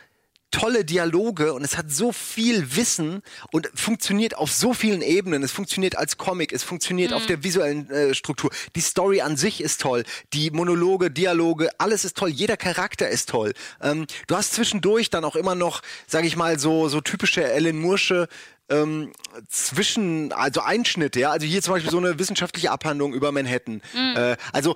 tolle 0.51 0.85
Dialoge 0.85 1.53
und 1.53 1.63
es 1.63 1.77
hat 1.77 1.91
so 1.91 2.11
viel 2.11 2.75
Wissen 2.75 3.21
und 3.51 3.69
funktioniert 3.73 4.37
auf 4.37 4.51
so 4.51 4.73
vielen 4.73 5.01
Ebenen. 5.01 5.43
Es 5.43 5.51
funktioniert 5.51 5.97
als 5.97 6.17
Comic, 6.17 6.51
es 6.51 6.63
funktioniert 6.63 7.13
auf 7.13 7.25
der 7.25 7.43
visuellen 7.43 7.89
äh, 7.89 8.13
Struktur. 8.13 8.51
Die 8.75 8.81
Story 8.81 9.21
an 9.21 9.37
sich 9.37 9.61
ist 9.61 9.81
toll, 9.81 10.03
die 10.33 10.51
Monologe, 10.51 11.09
Dialoge, 11.09 11.69
alles 11.77 12.05
ist 12.05 12.17
toll. 12.17 12.29
Jeder 12.29 12.57
Charakter 12.57 13.09
ist 13.09 13.29
toll. 13.29 13.53
Ähm, 13.81 14.05
du 14.27 14.35
hast 14.35 14.53
zwischendurch 14.53 15.09
dann 15.09 15.25
auch 15.25 15.35
immer 15.35 15.55
noch, 15.55 15.81
sage 16.07 16.27
ich 16.27 16.35
mal, 16.35 16.59
so 16.59 16.89
so 16.89 17.01
typische 17.01 17.45
Alan 17.45 17.81
Moore'sche 17.81 18.27
ähm, 18.71 19.11
zwischen, 19.49 20.31
also 20.31 20.61
Einschnitte, 20.61 21.19
ja, 21.19 21.31
also 21.31 21.45
hier 21.45 21.61
zum 21.61 21.73
Beispiel 21.73 21.91
so 21.91 21.97
eine 21.97 22.17
wissenschaftliche 22.17 22.71
Abhandlung 22.71 23.13
über 23.13 23.31
Manhattan. 23.31 23.81
Äh, 24.15 24.37
also 24.53 24.75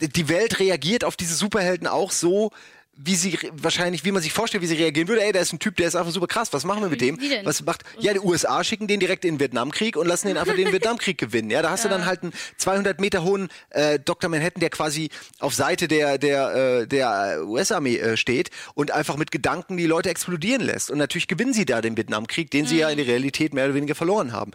äh, 0.00 0.08
die 0.08 0.28
Welt 0.28 0.58
reagiert 0.58 1.04
auf 1.04 1.16
diese 1.16 1.34
Superhelden 1.34 1.86
auch 1.86 2.10
so, 2.10 2.50
wie 2.96 3.14
sie 3.14 3.38
wahrscheinlich, 3.52 4.04
wie 4.04 4.12
man 4.12 4.22
sich 4.22 4.32
vorstellt, 4.32 4.62
wie 4.62 4.66
sie 4.66 4.74
reagieren 4.74 5.08
würde. 5.08 5.22
Ey, 5.22 5.32
da 5.32 5.40
ist 5.40 5.52
ein 5.52 5.58
Typ, 5.58 5.76
der 5.76 5.88
ist 5.88 5.96
einfach 5.96 6.12
super 6.12 6.26
krass. 6.26 6.52
Was 6.52 6.64
machen 6.64 6.82
wir 6.82 6.88
mit 6.88 7.00
dem? 7.00 7.18
Was 7.44 7.62
macht? 7.62 7.82
Ja, 7.98 8.14
die 8.14 8.20
USA 8.20 8.64
schicken 8.64 8.86
den 8.86 9.00
direkt 9.00 9.24
in 9.24 9.34
den 9.34 9.40
Vietnamkrieg 9.40 9.96
und 9.96 10.06
lassen 10.06 10.28
den 10.28 10.38
einfach 10.38 10.54
den 10.54 10.72
Vietnamkrieg 10.72 11.18
gewinnen. 11.18 11.50
Ja, 11.50 11.60
da 11.60 11.70
hast 11.70 11.84
du 11.84 11.88
dann 11.88 12.06
halt 12.06 12.22
einen 12.22 12.32
200 12.56 12.98
Meter 13.00 13.22
hohen 13.22 13.48
äh, 13.70 13.98
Dr. 13.98 14.30
Manhattan, 14.30 14.60
der 14.60 14.70
quasi 14.70 15.10
auf 15.40 15.54
Seite 15.54 15.88
der 15.88 16.18
der 16.18 16.54
äh, 16.54 16.86
der 16.86 17.42
US-Armee 17.44 17.98
äh, 17.98 18.16
steht 18.16 18.50
und 18.74 18.90
einfach 18.90 19.16
mit 19.16 19.30
Gedanken 19.30 19.76
die 19.76 19.86
Leute 19.86 20.08
explodieren 20.08 20.62
lässt. 20.62 20.90
Und 20.90 20.98
natürlich 20.98 21.28
gewinnen 21.28 21.52
sie 21.52 21.66
da 21.66 21.82
den 21.82 21.96
Vietnamkrieg, 21.96 22.50
den 22.50 22.66
sie 22.66 22.78
ja 22.78 22.88
in 22.88 22.96
der 22.96 23.06
Realität 23.06 23.52
mehr 23.52 23.66
oder 23.66 23.74
weniger 23.74 23.94
verloren 23.94 24.32
haben. 24.32 24.52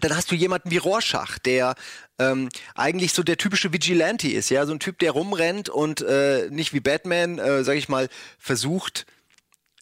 Dann 0.00 0.16
hast 0.16 0.30
du 0.30 0.34
jemanden 0.34 0.70
wie 0.70 0.78
Rorschach, 0.78 1.38
der 1.38 1.74
ähm, 2.18 2.48
eigentlich 2.74 3.12
so 3.12 3.22
der 3.22 3.36
typische 3.36 3.72
Vigilante 3.72 4.28
ist, 4.28 4.50
ja, 4.50 4.64
so 4.66 4.72
ein 4.72 4.80
Typ, 4.80 4.98
der 4.98 5.12
rumrennt 5.12 5.68
und 5.68 6.00
äh, 6.02 6.48
nicht 6.50 6.72
wie 6.72 6.80
Batman, 6.80 7.38
äh, 7.38 7.64
sag 7.64 7.76
ich 7.76 7.88
mal, 7.88 8.08
versucht 8.38 9.06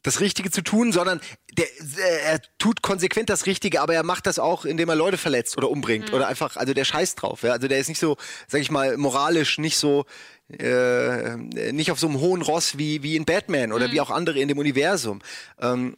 das 0.03 0.21
Richtige 0.21 0.51
zu 0.51 0.63
tun, 0.63 0.93
sondern 0.93 1.21
der, 1.53 1.67
äh, 1.67 2.23
er 2.25 2.41
tut 2.59 2.83
konsequent 2.83 3.29
das 3.29 3.47
Richtige, 3.47 3.81
aber 3.81 3.95
er 3.95 4.03
macht 4.03 4.27
das 4.27 4.39
auch, 4.39 4.65
indem 4.65 4.89
er 4.89 4.97
Leute 4.97 5.19
verletzt 5.19 5.57
oder 5.59 5.71
umbringt 5.71 6.13
oder 6.13 6.27
einfach, 6.27 6.57
also 6.57 6.73
der 6.73 6.85
scheißt 6.85 7.21
drauf, 7.21 7.43
ja, 7.43 7.53
also 7.53 7.69
der 7.69 7.79
ist 7.79 7.89
nicht 7.89 8.01
so, 8.01 8.17
sag 8.49 8.61
ich 8.61 8.71
mal, 8.71 8.97
moralisch 8.97 9.59
nicht 9.59 9.77
so 9.77 10.07
äh, 10.59 11.37
nicht 11.37 11.93
auf 11.93 12.01
so 12.01 12.09
einem 12.09 12.19
hohen 12.19 12.43
Ross 12.43 12.77
wie 12.77 13.03
wie 13.03 13.15
in 13.15 13.25
Batman 13.25 13.73
oder 13.73 13.93
wie 13.93 14.01
auch 14.01 14.11
andere 14.11 14.41
in 14.41 14.49
dem 14.49 14.59
Universum. 14.59 15.21
Ähm, 15.61 15.97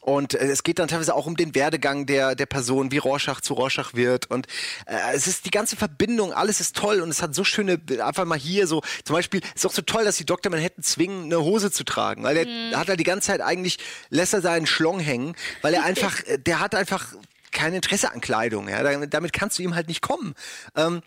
und 0.00 0.34
äh, 0.34 0.46
es 0.46 0.62
geht 0.62 0.78
dann 0.78 0.88
teilweise 0.88 1.14
auch 1.14 1.26
um 1.26 1.36
den 1.36 1.54
Werdegang 1.54 2.06
der, 2.06 2.34
der 2.34 2.46
Person, 2.46 2.90
wie 2.92 2.98
Rorschach 2.98 3.40
zu 3.40 3.54
Rorschach 3.54 3.94
wird. 3.94 4.30
Und 4.30 4.46
äh, 4.86 4.96
es 5.14 5.26
ist 5.26 5.44
die 5.44 5.50
ganze 5.50 5.76
Verbindung, 5.76 6.32
alles 6.32 6.60
ist 6.60 6.76
toll 6.76 7.00
und 7.00 7.10
es 7.10 7.20
hat 7.22 7.34
so 7.34 7.44
schöne, 7.44 7.80
einfach 8.02 8.24
mal 8.24 8.38
hier 8.38 8.66
so, 8.66 8.82
zum 9.04 9.14
Beispiel, 9.14 9.40
ist 9.54 9.66
auch 9.66 9.72
so 9.72 9.82
toll, 9.82 10.04
dass 10.04 10.16
die 10.16 10.24
Dr. 10.26 10.50
Manhattan 10.50 10.82
zwingen, 10.82 11.24
eine 11.24 11.40
Hose 11.42 11.70
zu 11.70 11.84
tragen. 11.84 12.22
Weil 12.22 12.44
der 12.70 12.78
hat 12.78 12.88
er 12.88 12.96
die 12.96 13.04
ganze 13.04 13.26
Zeit 13.28 13.40
eigentlich, 13.40 13.78
lässt 14.08 14.32
er 14.34 14.40
seinen 14.40 14.66
Schlong 14.66 15.00
hängen, 15.00 15.34
weil 15.62 15.74
er 15.74 15.84
einfach, 15.84 16.22
äh, 16.26 16.38
der 16.38 16.60
hat 16.60 16.74
einfach 16.74 17.14
kein 17.50 17.74
Interesse 17.74 18.12
an 18.12 18.20
Kleidung. 18.20 18.68
Ja? 18.68 18.82
Da- 18.82 19.06
Damit 19.06 19.32
kannst 19.32 19.58
du 19.58 19.62
ihm 19.62 19.74
halt 19.74 19.88
nicht 19.88 20.00
kommen. 20.02 20.34
Ähm, 20.76 21.02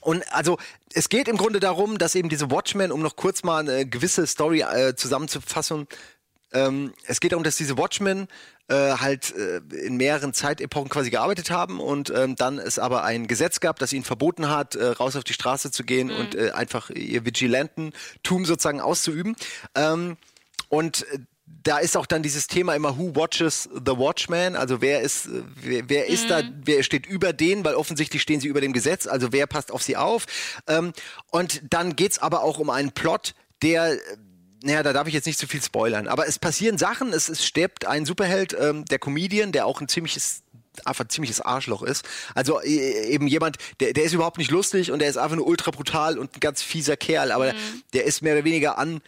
und 0.00 0.24
also 0.32 0.58
es 0.94 1.08
geht 1.08 1.28
im 1.28 1.36
Grunde 1.36 1.60
darum, 1.60 1.96
dass 1.96 2.16
eben 2.16 2.28
diese 2.28 2.50
Watchmen, 2.50 2.90
um 2.90 3.00
noch 3.00 3.14
kurz 3.14 3.44
mal 3.44 3.60
eine 3.60 3.86
gewisse 3.86 4.26
Story 4.26 4.62
äh, 4.62 4.96
zusammenzufassen, 4.96 5.86
ähm, 6.52 6.92
es 7.06 7.20
geht 7.20 7.32
darum, 7.32 7.44
dass 7.44 7.56
diese 7.56 7.78
Watchmen 7.78 8.28
äh, 8.68 8.74
halt 8.74 9.34
äh, 9.36 9.58
in 9.74 9.96
mehreren 9.96 10.32
Zeitepochen 10.32 10.88
quasi 10.88 11.10
gearbeitet 11.10 11.50
haben 11.50 11.80
und 11.80 12.12
ähm, 12.14 12.36
dann 12.36 12.58
es 12.58 12.78
aber 12.78 13.04
ein 13.04 13.26
Gesetz 13.26 13.60
gab, 13.60 13.78
das 13.78 13.92
ihnen 13.92 14.04
verboten 14.04 14.48
hat, 14.48 14.74
äh, 14.74 14.86
raus 14.86 15.16
auf 15.16 15.24
die 15.24 15.32
Straße 15.32 15.70
zu 15.70 15.84
gehen 15.84 16.10
und 16.10 16.34
äh, 16.34 16.52
einfach 16.52 16.90
ihr 16.90 17.24
Vigilantentum 17.24 18.44
sozusagen 18.44 18.80
auszuüben. 18.80 19.36
Ähm, 19.74 20.16
und 20.68 21.06
da 21.64 21.78
ist 21.78 21.96
auch 21.96 22.06
dann 22.06 22.22
dieses 22.22 22.46
Thema 22.46 22.74
immer 22.74 22.98
Who 22.98 23.14
watches 23.14 23.68
the 23.72 23.96
Watchman? 23.96 24.56
Also 24.56 24.80
wer 24.80 25.00
ist 25.00 25.28
wer, 25.56 25.88
wer 25.88 26.06
ist 26.06 26.30
da? 26.30 26.42
Wer 26.64 26.82
steht 26.82 27.06
über 27.06 27.32
denen? 27.32 27.64
Weil 27.64 27.74
offensichtlich 27.74 28.22
stehen 28.22 28.40
sie 28.40 28.48
über 28.48 28.60
dem 28.60 28.72
Gesetz. 28.72 29.06
Also 29.06 29.32
wer 29.32 29.46
passt 29.46 29.70
auf 29.70 29.82
sie 29.82 29.96
auf? 29.96 30.26
Ähm, 30.66 30.92
und 31.30 31.62
dann 31.70 31.94
geht's 31.94 32.18
aber 32.18 32.42
auch 32.42 32.58
um 32.58 32.70
einen 32.70 32.92
Plot, 32.92 33.34
der 33.62 33.98
naja, 34.62 34.82
da 34.82 34.92
darf 34.92 35.08
ich 35.08 35.14
jetzt 35.14 35.26
nicht 35.26 35.38
zu 35.38 35.46
viel 35.46 35.62
spoilern, 35.62 36.08
aber 36.08 36.26
es 36.26 36.38
passieren 36.38 36.78
Sachen, 36.78 37.12
es, 37.12 37.28
es 37.28 37.44
stirbt 37.44 37.86
ein 37.86 38.06
Superheld, 38.06 38.56
ähm, 38.58 38.84
der 38.84 38.98
Comedian, 38.98 39.52
der 39.52 39.66
auch 39.66 39.80
ein 39.80 39.88
ziemliches 39.88 40.42
einfach 40.86 41.04
ein 41.04 41.10
ziemliches 41.10 41.42
Arschloch 41.42 41.82
ist. 41.82 42.08
Also 42.34 42.60
äh, 42.62 43.06
eben 43.10 43.26
jemand, 43.26 43.58
der, 43.80 43.92
der 43.92 44.04
ist 44.04 44.14
überhaupt 44.14 44.38
nicht 44.38 44.50
lustig 44.50 44.90
und 44.90 45.00
der 45.00 45.08
ist 45.08 45.18
einfach 45.18 45.36
nur 45.36 45.46
ultra 45.46 45.70
brutal 45.70 46.18
und 46.18 46.34
ein 46.34 46.40
ganz 46.40 46.62
fieser 46.62 46.96
Kerl, 46.96 47.30
aber 47.30 47.46
der, 47.46 47.54
der 47.92 48.04
ist 48.04 48.22
mehr 48.22 48.34
oder 48.34 48.44
weniger 48.44 48.78
an 48.78 49.02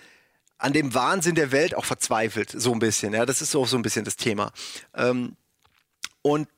an 0.59 0.73
dem 0.73 0.95
Wahnsinn 0.95 1.35
der 1.35 1.53
Welt 1.53 1.75
auch 1.75 1.85
verzweifelt, 1.85 2.51
so 2.51 2.73
ein 2.73 2.79
bisschen. 2.79 3.13
Ja, 3.13 3.27
das 3.27 3.43
ist 3.43 3.55
auch 3.55 3.67
so 3.67 3.77
ein 3.77 3.83
bisschen 3.83 4.05
das 4.05 4.17
Thema. 4.17 4.53
Ähm, 4.95 5.37
und 6.23 6.49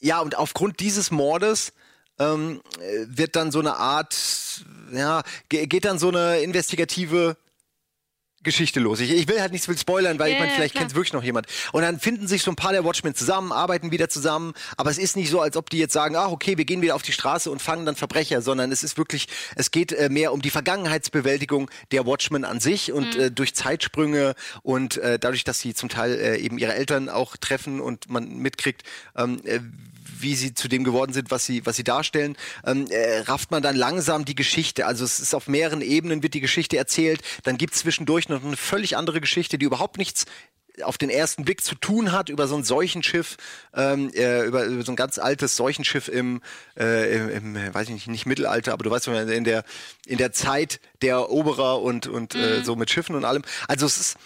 ja, 0.00 0.20
und 0.20 0.36
aufgrund 0.36 0.80
dieses 0.80 1.10
Mordes 1.10 1.72
ähm, 2.18 2.60
äh, 2.78 3.06
wird 3.08 3.36
dann 3.36 3.52
so 3.52 3.60
eine 3.60 3.76
Art, 3.76 4.16
ja, 4.92 5.22
ge 5.48 5.66
geht 5.66 5.84
dann 5.84 5.98
so 5.98 6.08
eine 6.08 6.40
investigative 6.40 7.36
Geschichte 8.46 8.80
los. 8.80 9.00
Ich, 9.00 9.10
ich 9.10 9.28
will 9.28 9.40
halt 9.42 9.52
nicht 9.52 9.62
so 9.64 9.70
viel 9.72 9.78
spoilern, 9.78 10.18
weil 10.18 10.28
Ja, 10.28 10.34
ich 10.34 10.38
meine, 10.38 10.50
ja, 10.52 10.56
vielleicht 10.56 10.72
klar. 10.74 10.84
kennt 10.84 10.94
wirklich 10.94 11.12
noch 11.12 11.22
jemand. 11.22 11.46
Und 11.72 11.82
dann 11.82 12.00
finden 12.00 12.26
sich 12.26 12.42
so 12.42 12.50
ein 12.50 12.56
paar 12.56 12.72
der 12.72 12.84
Watchmen 12.84 13.14
zusammen, 13.14 13.52
arbeiten 13.52 13.90
wieder 13.90 14.08
zusammen, 14.08 14.54
aber 14.78 14.90
es 14.90 14.96
ist 14.96 15.16
nicht 15.16 15.28
so, 15.30 15.40
als 15.42 15.56
ob 15.56 15.68
die 15.68 15.78
jetzt 15.78 15.92
sagen, 15.92 16.16
ach 16.16 16.30
okay, 16.30 16.56
wir 16.56 16.64
gehen 16.64 16.80
wieder 16.80 16.94
auf 16.94 17.02
die 17.02 17.12
Straße 17.12 17.50
und 17.50 17.60
fangen 17.60 17.84
dann 17.84 17.96
Verbrecher, 17.96 18.40
sondern 18.40 18.72
es 18.72 18.82
ist 18.82 18.96
wirklich, 18.96 19.28
es 19.56 19.70
geht 19.70 19.92
äh, 19.92 20.08
mehr 20.08 20.32
um 20.32 20.40
die 20.40 20.50
Vergangenheitsbewältigung 20.50 21.70
der 21.90 22.06
Watchmen 22.06 22.44
an 22.44 22.60
sich 22.60 22.92
und 22.92 23.16
äh, 23.16 23.30
durch 23.30 23.54
Zeitsprünge 23.54 24.34
und 24.62 24.96
äh, 24.96 25.18
dadurch, 25.18 25.44
dass 25.44 25.58
sie 25.60 25.74
zum 25.74 25.88
Teil 25.88 26.12
äh, 26.14 26.38
eben 26.38 26.56
ihre 26.58 26.74
Eltern 26.74 27.08
auch 27.08 27.36
treffen 27.36 27.80
und 27.80 28.08
man 28.08 28.28
mitkriegt, 28.38 28.82
ähm, 29.16 29.40
äh, 29.44 29.60
wie 30.20 30.34
sie 30.34 30.54
zu 30.54 30.68
dem 30.68 30.84
geworden 30.84 31.12
sind, 31.12 31.30
was 31.30 31.44
sie, 31.44 31.64
was 31.66 31.76
sie 31.76 31.84
darstellen, 31.84 32.36
ähm, 32.64 32.86
äh, 32.90 33.20
rafft 33.20 33.50
man 33.50 33.62
dann 33.62 33.76
langsam 33.76 34.24
die 34.24 34.34
Geschichte. 34.34 34.86
Also 34.86 35.04
es 35.04 35.20
ist 35.20 35.34
auf 35.34 35.48
mehreren 35.48 35.80
Ebenen 35.80 36.22
wird 36.22 36.34
die 36.34 36.40
Geschichte 36.40 36.76
erzählt. 36.76 37.22
Dann 37.44 37.58
gibt 37.58 37.74
es 37.74 37.80
zwischendurch 37.80 38.28
noch 38.28 38.44
eine 38.44 38.56
völlig 38.56 38.96
andere 38.96 39.20
Geschichte, 39.20 39.58
die 39.58 39.66
überhaupt 39.66 39.98
nichts 39.98 40.26
auf 40.82 40.98
den 40.98 41.10
ersten 41.10 41.44
Blick 41.44 41.62
zu 41.64 41.74
tun 41.74 42.12
hat 42.12 42.28
über 42.28 42.46
so 42.48 42.56
ein 42.56 42.64
Seuchenschiff, 42.64 43.36
ähm, 43.74 44.10
äh, 44.14 44.44
über, 44.44 44.64
über 44.64 44.82
so 44.82 44.92
ein 44.92 44.96
ganz 44.96 45.18
altes 45.18 45.56
Seuchenschiff 45.56 46.08
im, 46.08 46.42
äh, 46.78 47.16
im, 47.16 47.30
im 47.30 47.56
äh, 47.56 47.74
weiß 47.74 47.88
ich 47.88 47.94
nicht, 47.94 48.08
nicht 48.08 48.26
Mittelalter, 48.26 48.72
aber 48.72 48.84
du 48.84 48.90
weißt 48.90 49.06
schon, 49.06 49.14
in 49.14 49.44
der 49.44 49.64
in 50.06 50.18
der 50.18 50.32
Zeit 50.32 50.80
der 51.02 51.14
Eroberer 51.14 51.80
und 51.80 52.06
und 52.06 52.34
äh, 52.34 52.62
so 52.62 52.76
mit 52.76 52.90
Schiffen 52.90 53.16
und 53.16 53.24
allem. 53.24 53.42
Also 53.68 53.86
es 53.86 53.98
ist 53.98 54.16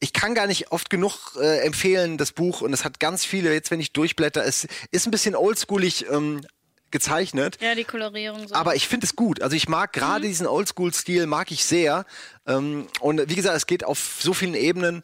ich 0.00 0.12
kann 0.12 0.34
gar 0.34 0.46
nicht 0.46 0.72
oft 0.72 0.90
genug 0.90 1.36
äh, 1.40 1.60
empfehlen, 1.64 2.18
das 2.18 2.32
Buch. 2.32 2.60
Und 2.60 2.72
es 2.72 2.84
hat 2.84 3.00
ganz 3.00 3.24
viele, 3.24 3.52
jetzt 3.52 3.70
wenn 3.70 3.80
ich 3.80 3.92
durchblätter, 3.92 4.44
es 4.44 4.66
ist 4.90 5.06
ein 5.06 5.10
bisschen 5.10 5.34
oldschoolig 5.34 6.06
ähm, 6.10 6.42
gezeichnet. 6.90 7.58
Ja, 7.60 7.74
die 7.74 7.84
Kolorierung 7.84 8.46
so. 8.46 8.54
Aber 8.54 8.76
ich 8.76 8.88
finde 8.88 9.06
es 9.06 9.16
gut. 9.16 9.42
Also 9.42 9.56
ich 9.56 9.68
mag 9.68 9.92
gerade 9.92 10.26
diesen 10.26 10.46
Oldschool-Stil, 10.46 11.26
mag 11.26 11.50
ich 11.50 11.64
sehr. 11.64 12.04
Ähm, 12.46 12.88
und 13.00 13.28
wie 13.28 13.34
gesagt, 13.34 13.56
es 13.56 13.66
geht 13.66 13.84
auf 13.84 14.18
so 14.20 14.34
vielen 14.34 14.54
Ebenen, 14.54 15.02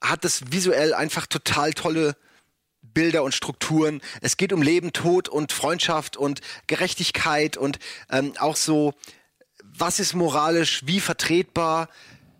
hat 0.00 0.24
es 0.24 0.52
visuell 0.52 0.94
einfach 0.94 1.26
total 1.26 1.72
tolle 1.72 2.16
Bilder 2.82 3.24
und 3.24 3.34
Strukturen. 3.34 4.00
Es 4.20 4.36
geht 4.36 4.52
um 4.52 4.62
Leben, 4.62 4.92
Tod 4.92 5.28
und 5.28 5.52
Freundschaft 5.52 6.16
und 6.16 6.40
Gerechtigkeit 6.66 7.56
und 7.56 7.78
ähm, 8.10 8.32
auch 8.38 8.56
so, 8.56 8.94
was 9.62 9.98
ist 9.98 10.14
moralisch, 10.14 10.82
wie 10.86 11.00
vertretbar. 11.00 11.88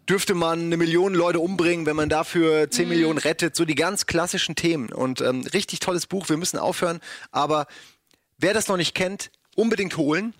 Dürfte 0.09 0.35
man 0.35 0.61
eine 0.61 0.77
Million 0.77 1.15
Leute 1.15 1.41
umbringen, 1.41 1.85
wenn 1.87 1.97
man 1.97 2.09
dafür 2.09 2.71
10 2.71 2.89
Millionen 2.89 3.19
rettet? 3.19 3.57
So 3.57 3.65
die 3.65 3.75
ganz 3.75 4.07
klassischen 4.07 4.55
Themen. 4.55 4.93
Und 4.93 5.21
ähm, 5.21 5.43
richtig 5.53 5.81
tolles 5.81 6.07
Buch. 6.07 6.29
Wir 6.29 6.37
müssen 6.37 6.59
aufhören. 6.59 7.01
Aber 7.33 7.67
wer 8.39 8.55
das 8.55 8.69
noch 8.69 8.77
nicht 8.77 8.95
kennt, 8.95 9.31
unbedingt 9.57 9.97
holen. 9.97 10.33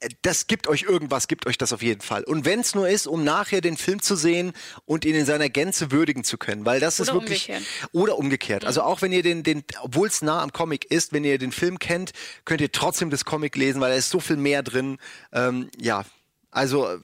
Äh, 0.00 0.08
Das 0.22 0.46
gibt 0.46 0.68
euch 0.68 0.82
irgendwas, 0.84 1.28
gibt 1.28 1.46
euch 1.46 1.58
das 1.58 1.74
auf 1.74 1.82
jeden 1.82 2.00
Fall. 2.00 2.24
Und 2.24 2.46
wenn 2.46 2.60
es 2.60 2.74
nur 2.74 2.88
ist, 2.88 3.06
um 3.06 3.24
nachher 3.24 3.60
den 3.60 3.76
Film 3.76 4.00
zu 4.00 4.16
sehen 4.16 4.52
und 4.86 5.04
ihn 5.04 5.16
in 5.16 5.26
seiner 5.26 5.50
Gänze 5.50 5.90
würdigen 5.90 6.24
zu 6.24 6.38
können, 6.38 6.64
weil 6.64 6.80
das 6.80 6.98
ist 6.98 7.10
Oder 7.10 7.20
wirklich 7.20 7.48
umgekehrt. 7.50 7.68
oder 7.92 8.16
umgekehrt. 8.18 8.64
Also 8.64 8.82
auch 8.82 9.02
wenn 9.02 9.12
ihr 9.12 9.22
den, 9.22 9.42
den, 9.42 9.64
obwohl 9.82 10.08
es 10.08 10.22
nah 10.22 10.40
am 10.42 10.50
Comic 10.52 10.86
ist, 10.86 11.12
wenn 11.12 11.24
ihr 11.24 11.36
den 11.36 11.52
Film 11.52 11.78
kennt, 11.78 12.12
könnt 12.46 12.62
ihr 12.62 12.72
trotzdem 12.72 13.10
das 13.10 13.26
Comic 13.26 13.54
lesen, 13.54 13.82
weil 13.82 13.90
da 13.90 13.96
ist 13.98 14.08
so 14.08 14.18
viel 14.18 14.36
mehr 14.36 14.62
drin. 14.62 14.96
Ähm, 15.32 15.68
ja, 15.78 16.04
also 16.50 16.88
äh, 16.88 16.98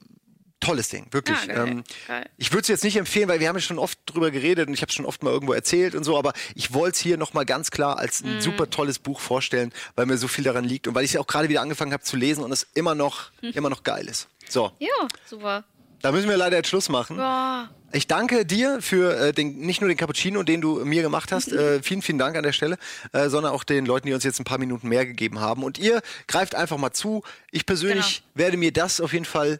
tolles 0.59 0.89
Ding, 0.89 1.07
wirklich. 1.11 1.37
Ah, 1.43 1.45
geil, 1.45 1.67
ähm, 1.67 1.83
geil. 2.07 2.29
ich 2.37 2.51
würde 2.51 2.61
es 2.61 2.67
jetzt 2.67 2.83
nicht 2.83 2.95
empfehlen, 2.97 3.29
weil 3.29 3.39
wir 3.39 3.47
haben 3.47 3.55
ja 3.55 3.61
schon 3.61 3.79
oft 3.79 3.97
drüber 4.05 4.29
geredet 4.31 4.67
und 4.67 4.73
ich 4.73 4.81
habe 4.81 4.89
es 4.89 4.95
schon 4.95 5.05
oft 5.05 5.23
mal 5.23 5.31
irgendwo 5.31 5.53
erzählt 5.53 5.95
und 5.95 6.03
so, 6.03 6.17
aber 6.17 6.33
ich 6.55 6.73
wollte 6.73 6.95
es 6.95 6.99
hier 6.99 7.17
nochmal 7.17 7.45
ganz 7.45 7.71
klar 7.71 7.97
als 7.97 8.23
Mhm. 8.23 8.29
ein 8.37 8.41
super 8.41 8.69
tolles 8.69 8.99
Buch 8.99 9.19
vorstellen, 9.19 9.71
weil 9.95 10.05
mir 10.05 10.17
so 10.17 10.27
viel 10.27 10.43
daran 10.43 10.65
liegt 10.65 10.87
und 10.87 10.95
weil 10.95 11.03
ich 11.03 11.09
es 11.11 11.13
ja 11.13 11.21
auch 11.21 11.27
gerade 11.27 11.49
wieder 11.49 11.61
angefangen 11.61 11.93
habe 11.93 12.03
zu 12.03 12.17
lesen 12.17 12.43
und 12.43 12.51
es 12.51 12.67
immer 12.73 12.95
noch, 12.95 13.31
Hm. 13.41 13.51
immer 13.53 13.69
noch 13.69 13.83
geil 13.83 14.07
ist. 14.07 14.27
So, 14.49 14.71
ja, 14.79 14.87
super. 15.25 15.63
da 16.01 16.11
müssen 16.11 16.29
wir 16.29 16.37
leider 16.37 16.57
jetzt 16.57 16.69
Schluss 16.69 16.89
machen. 16.89 17.17
Boah. 17.17 17.69
Ich 17.91 18.05
danke 18.05 18.45
dir 18.45 18.83
für 18.83 19.17
äh, 19.17 19.31
den, 19.33 19.61
nicht 19.61 19.81
nur 19.81 19.87
den 19.87 19.97
Cappuccino, 19.97 20.43
den 20.43 20.61
du 20.61 20.85
mir 20.85 21.01
gemacht 21.01 21.31
hast. 21.31 21.51
Äh, 21.51 21.81
vielen, 21.81 22.03
vielen 22.03 22.19
Dank 22.19 22.37
an 22.37 22.43
der 22.43 22.51
Stelle, 22.53 22.77
äh, 23.13 23.29
sondern 23.29 23.51
auch 23.51 23.63
den 23.63 23.83
Leuten, 23.87 24.05
die 24.05 24.13
uns 24.13 24.23
jetzt 24.23 24.39
ein 24.39 24.43
paar 24.43 24.59
Minuten 24.59 24.87
mehr 24.89 25.07
gegeben 25.07 25.39
haben. 25.39 25.63
Und 25.63 25.79
ihr 25.79 26.01
greift 26.27 26.53
einfach 26.53 26.77
mal 26.77 26.91
zu. 26.91 27.23
Ich 27.51 27.65
persönlich 27.65 28.21
werde 28.35 28.57
mir 28.57 28.71
das 28.71 29.01
auf 29.01 29.11
jeden 29.13 29.25
Fall 29.25 29.59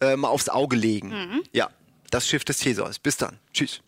äh, 0.00 0.16
mal 0.16 0.28
aufs 0.28 0.48
Auge 0.48 0.76
legen. 0.76 1.42
Ja, 1.52 1.70
das 2.10 2.28
Schiff 2.28 2.44
des 2.44 2.58
Theseus. 2.58 2.98
Bis 2.98 3.16
dann. 3.16 3.38
Tschüss. 3.52 3.82